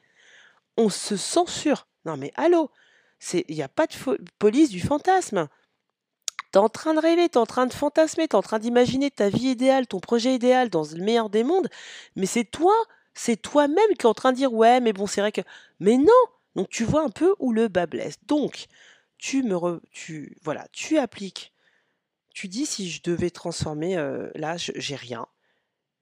on 0.77 0.89
se 0.89 1.17
censure. 1.17 1.87
Non 2.05 2.17
mais 2.17 2.33
allô, 2.37 2.71
il 3.33 3.55
n'y 3.55 3.63
a 3.63 3.69
pas 3.69 3.87
de 3.87 3.95
police 4.39 4.71
du 4.71 4.81
fantasme. 4.81 5.49
T'es 6.53 6.59
en 6.59 6.69
train 6.69 6.95
de 6.95 7.01
rêver, 7.01 7.29
t'es 7.29 7.37
en 7.37 7.47
train 7.47 7.67
de 7.67 7.73
fantasmer, 7.73 8.27
t'es 8.27 8.35
en 8.35 8.43
train 8.43 8.59
d'imaginer 8.59 9.11
ta 9.11 9.29
vie 9.29 9.51
idéale, 9.51 9.87
ton 9.87 10.01
projet 10.01 10.35
idéal 10.35 10.69
dans 10.69 10.83
le 10.83 11.03
meilleur 11.03 11.31
des 11.31 11.45
mondes, 11.45 11.69
mais 12.17 12.27
c'est 12.27 12.45
toi, 12.45 12.75
c'est 13.15 13.37
toi-même 13.41 13.91
qui 13.99 14.03
es 14.03 14.07
en 14.07 14.15
train 14.15 14.33
de 14.33 14.37
dire 14.37 14.53
ouais, 14.53 14.81
mais 14.81 14.93
bon, 14.93 15.07
c'est 15.07 15.21
vrai 15.21 15.33
que. 15.33 15.43
Mais 15.79 15.97
non 15.97 16.13
Donc 16.57 16.69
tu 16.69 16.85
vois 16.85 17.03
un 17.03 17.11
peu 17.11 17.35
où 17.39 17.53
le 17.53 17.69
bas 17.69 17.87
blesse. 17.87 18.17
Donc, 18.27 18.67
tu 19.19 19.43
me 19.43 19.81
tu 19.93 20.37
voilà, 20.43 20.67
tu 20.73 20.99
appliques. 20.99 21.53
Tu 22.35 22.49
dis 22.49 22.67
si 22.67 22.91
je 22.91 23.03
devais 23.03 23.31
transformer 23.31 23.97
euh, 23.97 24.31
là, 24.35 24.57
j'ai 24.57 24.97
rien. 24.97 25.27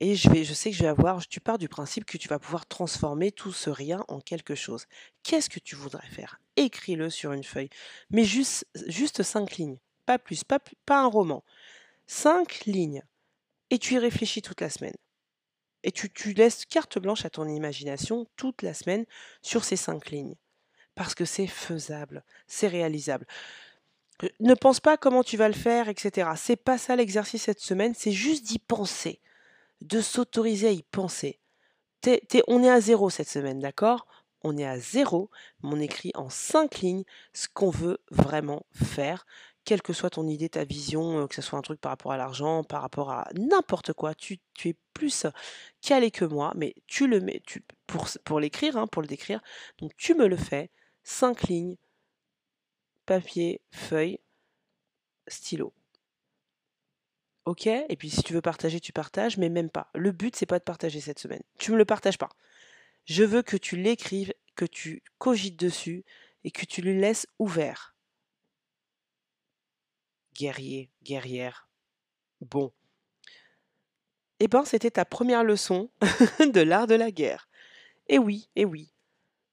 et 0.01 0.17
je 0.17 0.55
sais 0.55 0.71
que 0.71 0.77
je 0.77 0.83
vais 0.83 0.89
avoir, 0.89 1.27
tu 1.27 1.41
pars 1.41 1.59
du 1.59 1.69
principe 1.69 2.05
que 2.07 2.19
tu 2.19 2.29
vas 2.29 2.39
pouvoir 2.39 2.67
transformer 2.67 3.33
tout 3.33 3.53
ce 3.53 3.71
rien 3.71 4.05
en 4.09 4.21
quelque 4.21 4.55
chose. 4.55 4.87
Qu'est-ce 5.25 5.51
que 5.51 5.61
tu 5.61 5.77
voudrais 5.77 6.09
faire? 6.09 6.41
Écris-le 6.59 7.09
sur 7.09 7.33
une 7.33 7.45
feuille, 7.45 7.71
mais 8.11 8.25
juste, 8.25 9.23
cinq 9.23 9.57
lignes, 9.57 9.79
pas 10.07 10.19
plus, 10.19 10.43
pas, 10.45 10.61
un 10.89 11.07
roman. 11.07 11.45
Cinq 12.07 12.65
lignes. 12.67 13.03
Et 13.71 13.79
tu 13.79 13.95
y 13.95 13.99
réfléchis 13.99 14.43
toute 14.43 14.61
la 14.61 14.71
semaine. 14.71 14.97
Et 15.85 15.93
tu, 15.93 16.11
tu 16.11 16.33
laisses 16.33 16.65
carte 16.65 16.99
blanche 16.99 17.25
à 17.25 17.31
ton 17.31 17.47
imagination 17.47 18.27
toute 18.37 18.63
la 18.63 18.75
semaine 18.75 19.05
sur 19.43 19.65
ces 19.65 19.77
cinq 19.77 20.11
lignes. 20.11 20.35
Parce 20.95 21.15
que 21.15 21.25
c'est 21.25 21.47
faisable, 21.47 22.25
c'est 22.47 22.67
réalisable. 22.67 23.27
Euh, 24.25 24.29
ne 24.41 24.55
pense 24.55 24.81
pas 24.81 24.97
comment 24.97 25.23
tu 25.23 25.37
vas 25.37 25.49
le 25.49 25.55
faire, 25.55 25.89
etc. 25.89 26.31
C'est 26.37 26.57
pas 26.57 26.79
ça 26.79 26.97
l'exercice 26.97 27.43
cette 27.43 27.61
semaine, 27.61 27.95
c'est 27.95 28.13
juste 28.13 28.45
d'y 28.45 28.59
penser 28.59 29.21
de 29.81 30.01
s'autoriser 30.01 30.69
à 30.69 30.73
y 30.73 30.83
penser. 30.83 31.39
on 32.49 32.63
est 32.63 32.71
à 32.71 32.81
zéro 32.81 33.11
cette 33.11 33.29
semaine, 33.29 33.61
d'accord? 33.61 34.07
On 34.43 34.57
est 34.57 34.67
à 34.67 34.79
zéro, 34.79 35.31
mais 35.63 35.71
on 35.73 35.81
écrit 35.81 36.13
en 36.15 36.29
cinq 36.29 36.79
lignes 36.79 37.05
ce 37.33 37.49
qu'on 37.53 37.71
veut 37.71 37.99
vraiment 38.11 38.65
faire, 38.73 39.27
quelle 39.69 39.83
que 39.83 39.93
soit 39.93 40.09
ton 40.09 40.27
idée, 40.27 40.49
ta 40.49 40.65
vision, 40.65 41.19
euh, 41.19 41.27
que 41.27 41.35
ce 41.35 41.43
soit 41.43 41.59
un 41.59 41.63
truc 41.63 41.79
par 41.79 41.91
rapport 41.91 42.13
à 42.13 42.17
l'argent, 42.17 42.65
par 42.65 42.81
rapport 42.81 43.11
à 43.11 43.29
n'importe 43.35 43.93
quoi, 43.93 44.15
tu, 44.15 44.41
es 44.65 44.75
plus 44.95 45.27
calé 45.83 46.11
que 46.11 46.25
moi, 46.25 46.55
mais 46.57 46.75
tu 46.87 47.07
le 47.07 47.21
mets 47.21 47.43
tu, 47.45 47.63
pour, 48.25 48.41
l'écrire, 48.41 48.79
hein, 48.79 48.87
pour 48.87 49.03
le 49.03 49.09
décrire, 49.09 49.43
donc 49.79 49.95
tu 49.99 50.15
me 50.15 50.27
le 50.27 50.39
fais, 50.39 50.71
cinq 51.03 51.49
lignes, 51.49 51.77
papier, 53.05 53.61
feuille, 53.71 54.21
stylo. 55.27 55.75
Ok? 57.45 57.67
Et 57.67 57.97
puis 57.99 58.09
si 58.09 58.23
tu 58.23 58.33
veux 58.33 58.41
partager, 58.41 58.81
tu 58.81 58.95
partages, 58.95 59.37
mais 59.37 59.51
même 59.51 59.69
pas. 59.69 59.91
Le 59.95 60.13
but, 60.13 60.35
c'est 60.35 60.47
pas 60.47 60.59
de 60.59 60.65
partager 60.65 61.01
cette 61.01 61.19
semaine. 61.19 61.43
Tu 61.59 61.73
me 61.73 61.77
le 61.77 61.85
partages 61.85 62.17
pas. 62.17 62.31
Je 63.09 63.25
veux 63.25 63.43
que 63.43 63.57
tu 63.57 63.75
l'écrives, 63.77 64.35
que 64.55 64.67
tu 64.67 65.03
cogites 65.17 65.59
dessus 65.59 66.05
et 66.45 66.51
que 66.51 66.67
tu 66.67 66.83
le 66.83 66.93
laisses 66.93 67.27
ouvert. 67.39 67.97
Guerrier, 70.35 70.91
guerrière. 71.03 71.71
Bon. 72.43 72.71
Eh 74.41 74.47
ben, 74.47 74.67
c'était 74.67 74.91
ta 74.91 75.07
première 75.07 75.43
leçon 75.43 75.91
de 76.53 76.61
l'art 76.61 76.87
de 76.87 76.95
la 76.95 77.11
guerre. 77.11 77.49
Eh 78.09 78.19
oui, 78.19 78.51
eh 78.57 78.67
oui. 78.67 78.93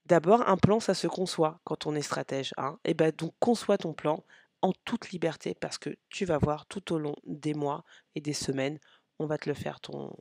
D'abord, 0.06 0.48
un 0.50 0.58
plan, 0.58 0.82
ça 0.82 0.94
se 0.94 1.08
conçoit 1.08 1.62
quand 1.64 1.88
on 1.88 1.96
est 1.96 2.02
stratège. 2.02 2.54
Hein. 2.58 2.78
Eh 2.84 2.94
ben, 2.94 3.14
donc, 3.18 3.34
conçois 3.40 3.78
ton 3.78 3.94
plan 3.94 4.26
en 4.62 4.74
toute 4.84 5.12
liberté 5.12 5.56
parce 5.56 5.78
que 5.78 5.96
tu 6.10 6.26
vas 6.26 6.40
voir 6.40 6.66
tout 6.66 6.92
au 6.92 7.00
long 7.00 7.16
des 7.24 7.54
mois 7.54 7.86
et 8.16 8.22
des 8.22 8.34
semaines, 8.34 8.80
on 9.18 9.28
va 9.28 9.38
te 9.38 9.48
le 9.48 9.56
faire 9.56 9.80
ton, 9.80 10.14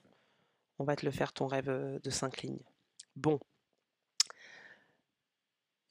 on 0.78 0.84
va 0.84 0.94
te 0.94 1.04
le 1.04 1.10
faire 1.10 1.32
ton 1.32 1.48
rêve 1.48 1.68
euh, 1.68 1.98
de 1.98 2.10
cinq 2.10 2.42
lignes. 2.42 2.62
Bon, 3.16 3.38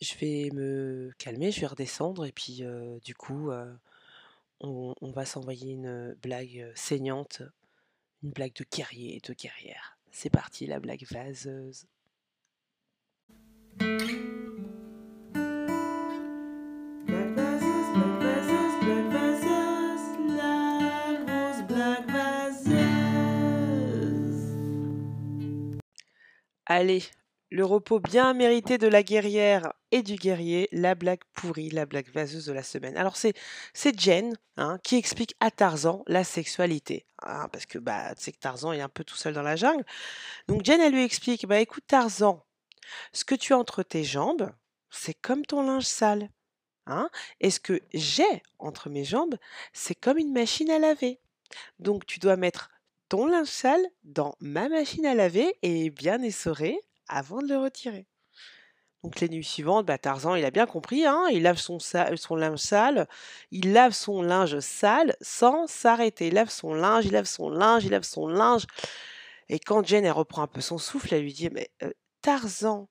je 0.02 0.16
vais 0.16 0.50
me 0.54 1.12
calmer, 1.18 1.52
je 1.52 1.62
vais 1.62 1.68
redescendre 1.68 2.26
et 2.26 2.32
puis 2.32 2.64
du 3.04 3.16
coup, 3.16 3.52
on, 4.60 4.94
on, 5.00 5.12
va 5.12 5.26
s'envoyer 5.26 5.74
une 5.74 6.16
blague 6.22 6.72
saignante, 6.76 7.42
une 8.24 8.32
blague 8.32 8.54
de 8.54 8.66
guerrier 8.72 9.16
et 9.16 9.20
de 9.20 9.34
guerrière. 9.34 9.98
C'est 10.12 10.30
parti, 10.30 10.68
la 10.68 10.80
blague 10.80 11.06
vaseuse. 11.10 11.88
Allez, 26.66 27.04
le 27.52 27.66
repos 27.66 28.00
bien 28.00 28.34
mérité 28.34 28.78
de 28.78 28.88
la 28.88 29.04
guerrière 29.04 29.74
et 29.92 30.02
du 30.02 30.16
guerrier, 30.16 30.70
la 30.72 30.96
blague 30.96 31.22
pourrie, 31.34 31.70
la 31.70 31.86
blague 31.86 32.10
vaseuse 32.14 32.46
de 32.46 32.54
la 32.54 32.64
semaine. 32.64 32.98
Alors 32.98 33.18
c'est 33.18 33.34
c'est 33.74 34.00
Jen 34.00 34.34
hein, 34.58 34.80
qui 34.84 34.96
explique 34.96 35.36
à 35.40 35.52
Tarzan 35.52 36.04
la 36.08 36.24
sexualité, 36.24 37.06
hein, 37.22 37.50
parce 37.52 37.66
que 37.66 37.78
bah 37.78 38.14
sais 38.18 38.32
que 38.32 38.40
Tarzan 38.40 38.72
est 38.74 38.82
un 38.82 38.90
peu 38.90 39.04
tout 39.04 39.18
seul 39.18 39.34
dans 39.34 39.42
la 39.42 39.58
jungle. 39.58 39.86
Donc 40.48 40.66
Jen 40.66 40.80
elle 40.82 40.94
lui 40.94 41.04
explique 41.04 41.46
bah 41.46 41.60
écoute 41.60 41.84
Tarzan, 41.86 42.44
ce 43.12 43.26
que 43.26 43.36
tu 43.36 43.54
as 43.54 43.58
entre 43.58 43.84
tes 43.84 44.04
jambes, 44.04 44.50
c'est 44.90 45.14
comme 45.14 45.46
ton 45.46 45.64
linge 45.64 45.86
sale. 45.86 46.30
Hein 46.86 47.10
et 47.40 47.50
ce 47.50 47.60
que 47.60 47.82
j'ai 47.94 48.42
entre 48.60 48.90
mes 48.90 49.06
jambes, 49.06 49.36
c'est 49.74 49.96
comme 49.96 50.18
une 50.18 50.34
machine 50.34 50.72
à 50.72 50.80
laver. 50.80 51.20
Donc 51.80 52.06
tu 52.06 52.20
dois 52.20 52.36
mettre 52.36 52.72
ton 53.14 53.28
linge 53.28 53.46
sale 53.46 53.86
dans 54.04 54.34
ma 54.40 54.70
machine 54.70 55.06
à 55.06 55.14
laver 55.14 55.56
et 55.62 55.92
bien 55.92 56.24
essoré 56.24 56.80
avant 57.08 57.44
de 57.44 57.48
le 57.48 57.60
retirer. 57.60 58.08
Donc 59.04 59.20
les 59.20 59.30
nuits 59.30 59.44
suivantes, 59.44 59.86
bah, 59.86 60.00
Tarzan, 60.00 60.34
il 60.34 60.44
a 60.44 60.50
bien 60.50 60.66
compris, 60.66 61.06
hein, 61.06 61.28
il 61.32 61.44
lave 61.44 61.60
son, 61.60 61.78
son, 61.78 62.36
linge 62.36 62.58
sale, 62.58 63.08
il 63.52 63.72
lave 63.72 63.92
son 63.92 64.24
linge 64.24 64.60
sale 64.62 65.16
sans 65.22 65.68
s'arrêter. 65.68 66.30
Il 66.30 66.34
lave 66.34 66.50
son 66.50 66.74
linge, 66.74 67.06
il 67.06 67.12
lave 67.12 67.26
son 67.26 67.52
linge, 67.52 67.86
il 67.86 67.92
lave 67.92 68.02
son 68.02 68.28
linge. 68.28 68.66
Et 69.48 69.60
quand 69.60 69.86
Jen, 69.86 70.04
elle 70.04 70.12
reprend 70.12 70.42
un 70.42 70.48
peu 70.48 70.62
son 70.62 70.80
souffle, 70.80 71.14
elle 71.14 71.22
lui 71.22 71.34
dit, 71.34 71.52
mais 71.52 71.70
euh, 71.84 71.92
Tarzan, 72.24 72.90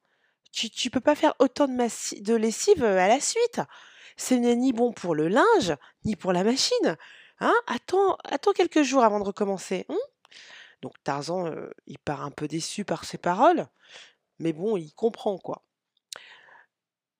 tu, 0.52 0.88
peux 0.90 1.00
pas 1.00 1.16
faire 1.16 1.35
autant 1.40 1.66
de, 1.66 2.35
lessive 2.37 2.85
à 2.85 3.08
la 3.08 3.18
suite? 3.18 3.61
Ce 4.16 4.35
n'est 4.35 4.54
ni 4.54 4.72
bon 4.72 4.92
pour 4.92 5.16
le 5.16 5.26
linge, 5.26 5.74
ni 6.04 6.14
pour 6.14 6.32
la 6.32 6.44
machine. 6.44 6.96
Hein? 7.40 7.54
Attends, 7.66 8.16
attends 8.22 8.52
quelques 8.52 8.82
jours 8.82 9.02
avant 9.02 9.18
de 9.18 9.24
recommencer. 9.24 9.85
Hein? 9.88 9.98
Donc 10.82 10.94
Tarzan, 11.04 11.50
il 11.86 11.98
part 11.98 12.22
un 12.22 12.30
peu 12.30 12.48
déçu 12.48 12.84
par 12.84 13.04
ses 13.04 13.18
paroles, 13.18 13.66
mais 14.38 14.52
bon, 14.52 14.76
il 14.76 14.92
comprend 14.92 15.38
quoi. 15.38 15.62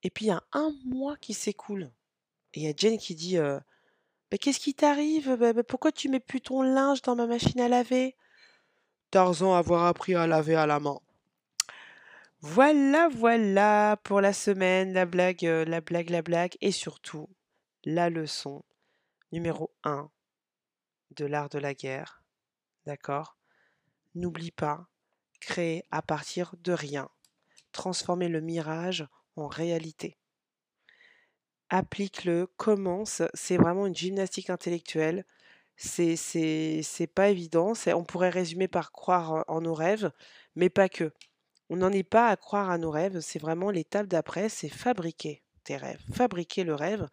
Et 0.03 0.11
puis 0.11 0.27
il 0.27 0.29
y 0.29 0.33
a 0.33 0.43
un 0.53 0.73
mois 0.85 1.17
qui 1.17 1.33
s'écoule. 1.33 1.91
Et 2.55 2.61
il 2.61 2.63
y 2.65 2.69
a 2.69 2.75
Jane 2.77 2.99
qui 2.99 3.15
dit 3.15 3.39
«Bah, 3.39 4.39
Qu'est-ce 4.39 4.61
qui 4.61 4.75
t'arrive? 4.75 5.37
Bah, 5.37 5.53
bah, 5.53 5.63
Pourquoi 5.63 5.93
tu 5.93 6.09
mets 6.09 6.21
plus 6.21 6.41
ton 6.41 6.63
linge 6.63 7.03
dans 7.03 7.15
ma 7.15 7.27
machine 7.27 7.61
à 7.61 7.69
laver? 7.69 8.17
Tarzan 9.11 9.55
avoir 9.55 9.85
appris 9.85 10.15
à 10.15 10.27
laver 10.27 10.57
à 10.57 10.67
la 10.67 10.81
main. 10.81 10.99
Voilà, 12.41 13.09
voilà 13.09 13.99
pour 14.03 14.21
la 14.21 14.33
semaine, 14.33 14.93
la 14.93 15.07
blague, 15.07 15.43
la 15.43 15.81
blague, 15.81 16.11
la 16.11 16.23
blague, 16.23 16.57
et 16.61 16.73
surtout 16.73 17.29
la 17.85 18.11
leçon 18.11 18.65
numéro 19.31 19.71
1 19.85 20.11
de 21.17 21.25
l'art 21.25 21.51
de 21.51 21.59
la 21.59 21.75
guerre. 21.75 22.25
D'accord? 22.87 23.37
N'oublie 24.15 24.51
pas, 24.51 24.89
créer 25.41 25.85
à 25.91 26.03
partir 26.03 26.55
de 26.61 26.73
rien, 26.73 27.09
transformer 27.73 28.29
le 28.29 28.41
mirage 28.41 29.07
en 29.37 29.49
réalité. 29.49 30.19
Applique-le, 31.71 32.47
commence, 32.59 33.23
c'est 33.33 33.57
vraiment 33.57 33.87
une 33.87 33.97
gymnastique 33.97 34.51
intellectuelle. 34.51 35.25
C'est, 35.77 36.17
c'est, 36.17 37.07
pas 37.07 37.31
évident. 37.31 37.73
on 37.87 38.05
pourrait 38.05 38.29
résumer 38.29 38.69
par 38.69 38.93
croire 38.93 39.45
en 39.49 39.63
nos 39.63 39.75
rêves, 39.75 40.13
mais 40.55 40.69
pas 40.69 40.91
que. 40.91 41.13
On 41.71 41.77
n'en 41.77 41.91
est 41.91 42.03
pas 42.03 42.29
à 42.29 42.37
croire 42.37 42.69
à 42.69 42.77
nos 42.77 42.91
rêves, 42.91 43.21
c'est 43.21 43.39
vraiment 43.39 43.71
l'étape 43.71 44.07
d'après, 44.07 44.51
c'est 44.51 44.69
fabriquer 44.69 45.43
tes 45.65 45.79
rêves, 45.79 46.03
fabriquer 46.13 46.65
le 46.65 46.75
rêve 46.75 47.09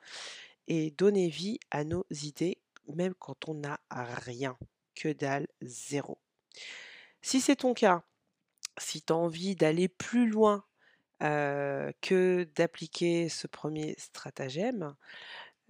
et 0.68 0.92
donner 0.92 1.30
vie 1.30 1.60
à 1.72 1.86
nos 1.86 2.06
idées, 2.10 2.58
même 2.94 3.14
quand 3.16 3.48
on 3.48 3.54
n'a 3.54 3.80
rien, 3.90 4.58
que 4.96 5.14
dalle, 5.14 5.48
zéro. 5.62 6.18
Si 7.22 7.42
c'est 7.42 7.58
ton 7.58 7.74
cas, 7.74 8.04
si 8.78 9.02
tu 9.02 9.14
as 9.14 9.16
envie 9.16 9.56
d'aller 9.56 9.88
plus 9.88 10.30
loin 10.30 10.64
que 11.20 12.48
d'appliquer 12.56 13.28
ce 13.30 13.48
premier 13.48 13.96
stratagème, 13.98 14.96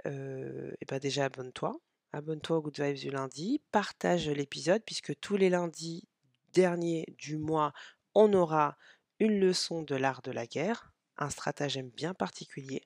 et 0.05 0.85
ben 0.87 0.99
déjà 0.99 1.25
abonne-toi. 1.25 1.79
Abonne-toi 2.13 2.57
au 2.57 2.61
Good 2.61 2.79
Vibes 2.79 2.97
du 2.97 3.09
lundi, 3.11 3.61
partage 3.71 4.29
l'épisode 4.29 4.83
puisque 4.85 5.19
tous 5.19 5.37
les 5.37 5.49
lundis 5.49 6.07
derniers 6.53 7.05
du 7.17 7.37
mois, 7.37 7.73
on 8.15 8.33
aura 8.33 8.77
une 9.19 9.39
leçon 9.39 9.83
de 9.83 9.95
l'art 9.95 10.21
de 10.23 10.31
la 10.31 10.47
guerre, 10.47 10.91
un 11.17 11.29
stratagème 11.29 11.89
bien 11.89 12.13
particulier. 12.13 12.83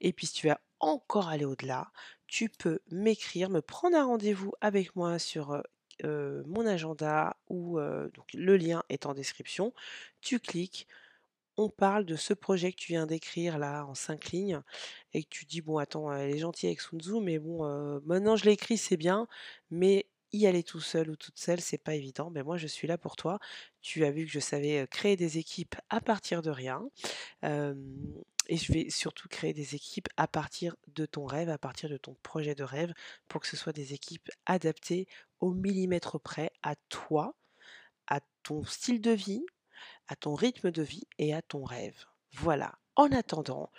Et 0.00 0.12
puis 0.12 0.26
si 0.26 0.34
tu 0.34 0.48
veux 0.48 0.54
encore 0.80 1.28
aller 1.28 1.44
au-delà, 1.44 1.92
tu 2.26 2.48
peux 2.48 2.80
m'écrire, 2.90 3.50
me 3.50 3.60
prendre 3.60 3.96
un 3.96 4.04
rendez-vous 4.04 4.52
avec 4.60 4.96
moi 4.96 5.18
sur 5.18 5.62
mon 6.02 6.66
agenda 6.66 7.36
ou 7.48 7.78
le 7.78 8.56
lien 8.56 8.82
est 8.88 9.06
en 9.06 9.14
description. 9.14 9.72
Tu 10.20 10.40
cliques, 10.40 10.86
on 11.56 11.68
parle 11.68 12.04
de 12.04 12.16
ce 12.16 12.34
projet 12.34 12.72
que 12.72 12.76
tu 12.76 12.92
viens 12.92 13.06
d'écrire 13.06 13.58
là 13.58 13.84
en 13.86 13.94
cinq 13.94 14.30
lignes 14.30 14.60
et 15.12 15.22
que 15.24 15.28
tu 15.28 15.44
dis 15.44 15.60
bon 15.60 15.78
attends 15.78 16.12
elle 16.12 16.34
est 16.34 16.38
gentille 16.38 16.68
avec 16.68 16.80
Sun 16.80 17.00
Tzu 17.00 17.20
mais 17.20 17.38
bon 17.38 17.64
maintenant 18.06 18.36
je 18.36 18.46
l'ai 18.46 18.52
écrit 18.52 18.78
c'est 18.78 18.96
bien 18.96 19.28
mais 19.70 20.06
y 20.32 20.46
aller 20.46 20.62
tout 20.62 20.80
seul 20.80 21.10
ou 21.10 21.16
toute 21.16 21.38
seule 21.38 21.60
c'est 21.60 21.78
pas 21.78 21.94
évident 21.94 22.30
mais 22.30 22.42
moi 22.42 22.56
je 22.56 22.66
suis 22.66 22.88
là 22.88 22.98
pour 22.98 23.16
toi 23.16 23.38
tu 23.80 24.04
as 24.04 24.10
vu 24.10 24.24
que 24.24 24.32
je 24.32 24.40
savais 24.40 24.86
créer 24.90 25.16
des 25.16 25.38
équipes 25.38 25.76
à 25.90 26.00
partir 26.00 26.42
de 26.42 26.50
rien 26.50 26.82
et 28.48 28.56
je 28.56 28.72
vais 28.72 28.90
surtout 28.90 29.28
créer 29.28 29.52
des 29.52 29.74
équipes 29.74 30.08
à 30.16 30.26
partir 30.26 30.76
de 30.88 31.06
ton 31.06 31.24
rêve, 31.24 31.48
à 31.48 31.58
partir 31.58 31.88
de 31.88 31.96
ton 31.96 32.14
projet 32.22 32.54
de 32.54 32.64
rêve, 32.64 32.92
pour 33.28 33.40
que 33.40 33.46
ce 33.46 33.56
soit 33.56 33.72
des 33.72 33.94
équipes 33.94 34.30
adaptées 34.46 35.06
au 35.40 35.52
millimètre 35.52 36.20
près 36.20 36.50
à 36.62 36.74
toi, 36.88 37.34
à 38.08 38.20
ton 38.42 38.64
style 38.64 39.00
de 39.00 39.12
vie, 39.12 39.44
à 40.08 40.16
ton 40.16 40.34
rythme 40.34 40.70
de 40.70 40.82
vie 40.82 41.06
et 41.18 41.34
à 41.34 41.42
ton 41.42 41.64
rêve. 41.64 42.04
Voilà. 42.32 42.78
En 42.96 43.10
attendant, 43.12 43.70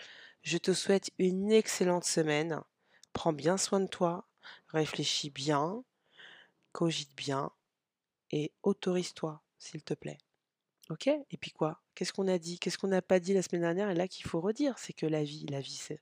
je 0.42 0.58
te 0.58 0.74
souhaite 0.74 1.12
une 1.20 1.52
excellente 1.52 2.06
semaine. 2.06 2.62
Prends 3.14 3.34
bien 3.34 3.58
soin 3.58 3.80
de 3.80 3.88
toi, 3.88 4.28
réfléchis 4.70 5.30
bien, 5.30 5.84
cogite 6.74 7.16
bien 7.16 7.52
et 8.32 8.52
autorise-toi, 8.64 9.42
s'il 9.58 9.84
te 9.84 9.94
plaît. 9.94 10.18
Ok? 10.90 11.08
Et 11.08 11.38
puis 11.38 11.52
quoi? 11.52 11.82
Qu'est-ce 11.96 12.12
qu'on 12.12 12.28
a 12.28 12.38
dit? 12.38 12.60
Qu'est-ce 12.60 12.78
qu'on 12.78 12.90
n'a 12.90 13.02
pas 13.02 13.20
dit 13.20 13.34
la 13.34 13.42
semaine 13.42 13.62
dernière? 13.62 13.90
Et 13.90 13.96
là 13.96 14.08
qu'il 14.08 14.26
faut 14.26 14.42
redire, 14.42 14.78
c'est 14.78 14.94
que 14.94 15.06
la 15.06 15.24
vie, 15.24 15.46
la 15.50 15.62
vie, 15.62 15.76
c'est 15.76 16.02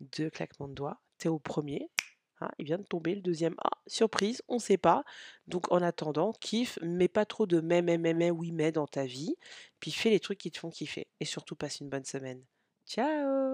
deux 0.00 0.30
claquements 0.30 0.68
de 0.68 0.74
doigts. 0.74 1.02
T'es 1.18 1.28
au 1.28 1.38
premier, 1.38 1.90
hein, 2.40 2.50
il 2.58 2.64
vient 2.64 2.78
de 2.78 2.84
tomber 2.84 3.14
le 3.14 3.20
deuxième. 3.20 3.54
Ah, 3.58 3.70
surprise, 3.86 4.42
on 4.48 4.54
ne 4.54 4.60
sait 4.60 4.78
pas. 4.78 5.04
Donc 5.46 5.70
en 5.70 5.82
attendant, 5.82 6.32
kiffe, 6.32 6.78
mets 6.80 7.08
pas 7.08 7.26
trop 7.26 7.46
de 7.46 7.60
mais, 7.60 7.82
mais, 7.82 7.98
mais, 7.98 8.14
mais, 8.14 8.30
oui, 8.30 8.50
mais 8.52 8.72
dans 8.72 8.86
ta 8.86 9.04
vie. 9.04 9.36
Puis 9.80 9.90
fais 9.90 10.10
les 10.10 10.20
trucs 10.20 10.38
qui 10.38 10.50
te 10.50 10.58
font 10.58 10.70
kiffer. 10.70 11.06
Et 11.20 11.24
surtout, 11.24 11.56
passe 11.56 11.80
une 11.80 11.90
bonne 11.90 12.04
semaine. 12.04 12.42
Ciao 12.86 13.51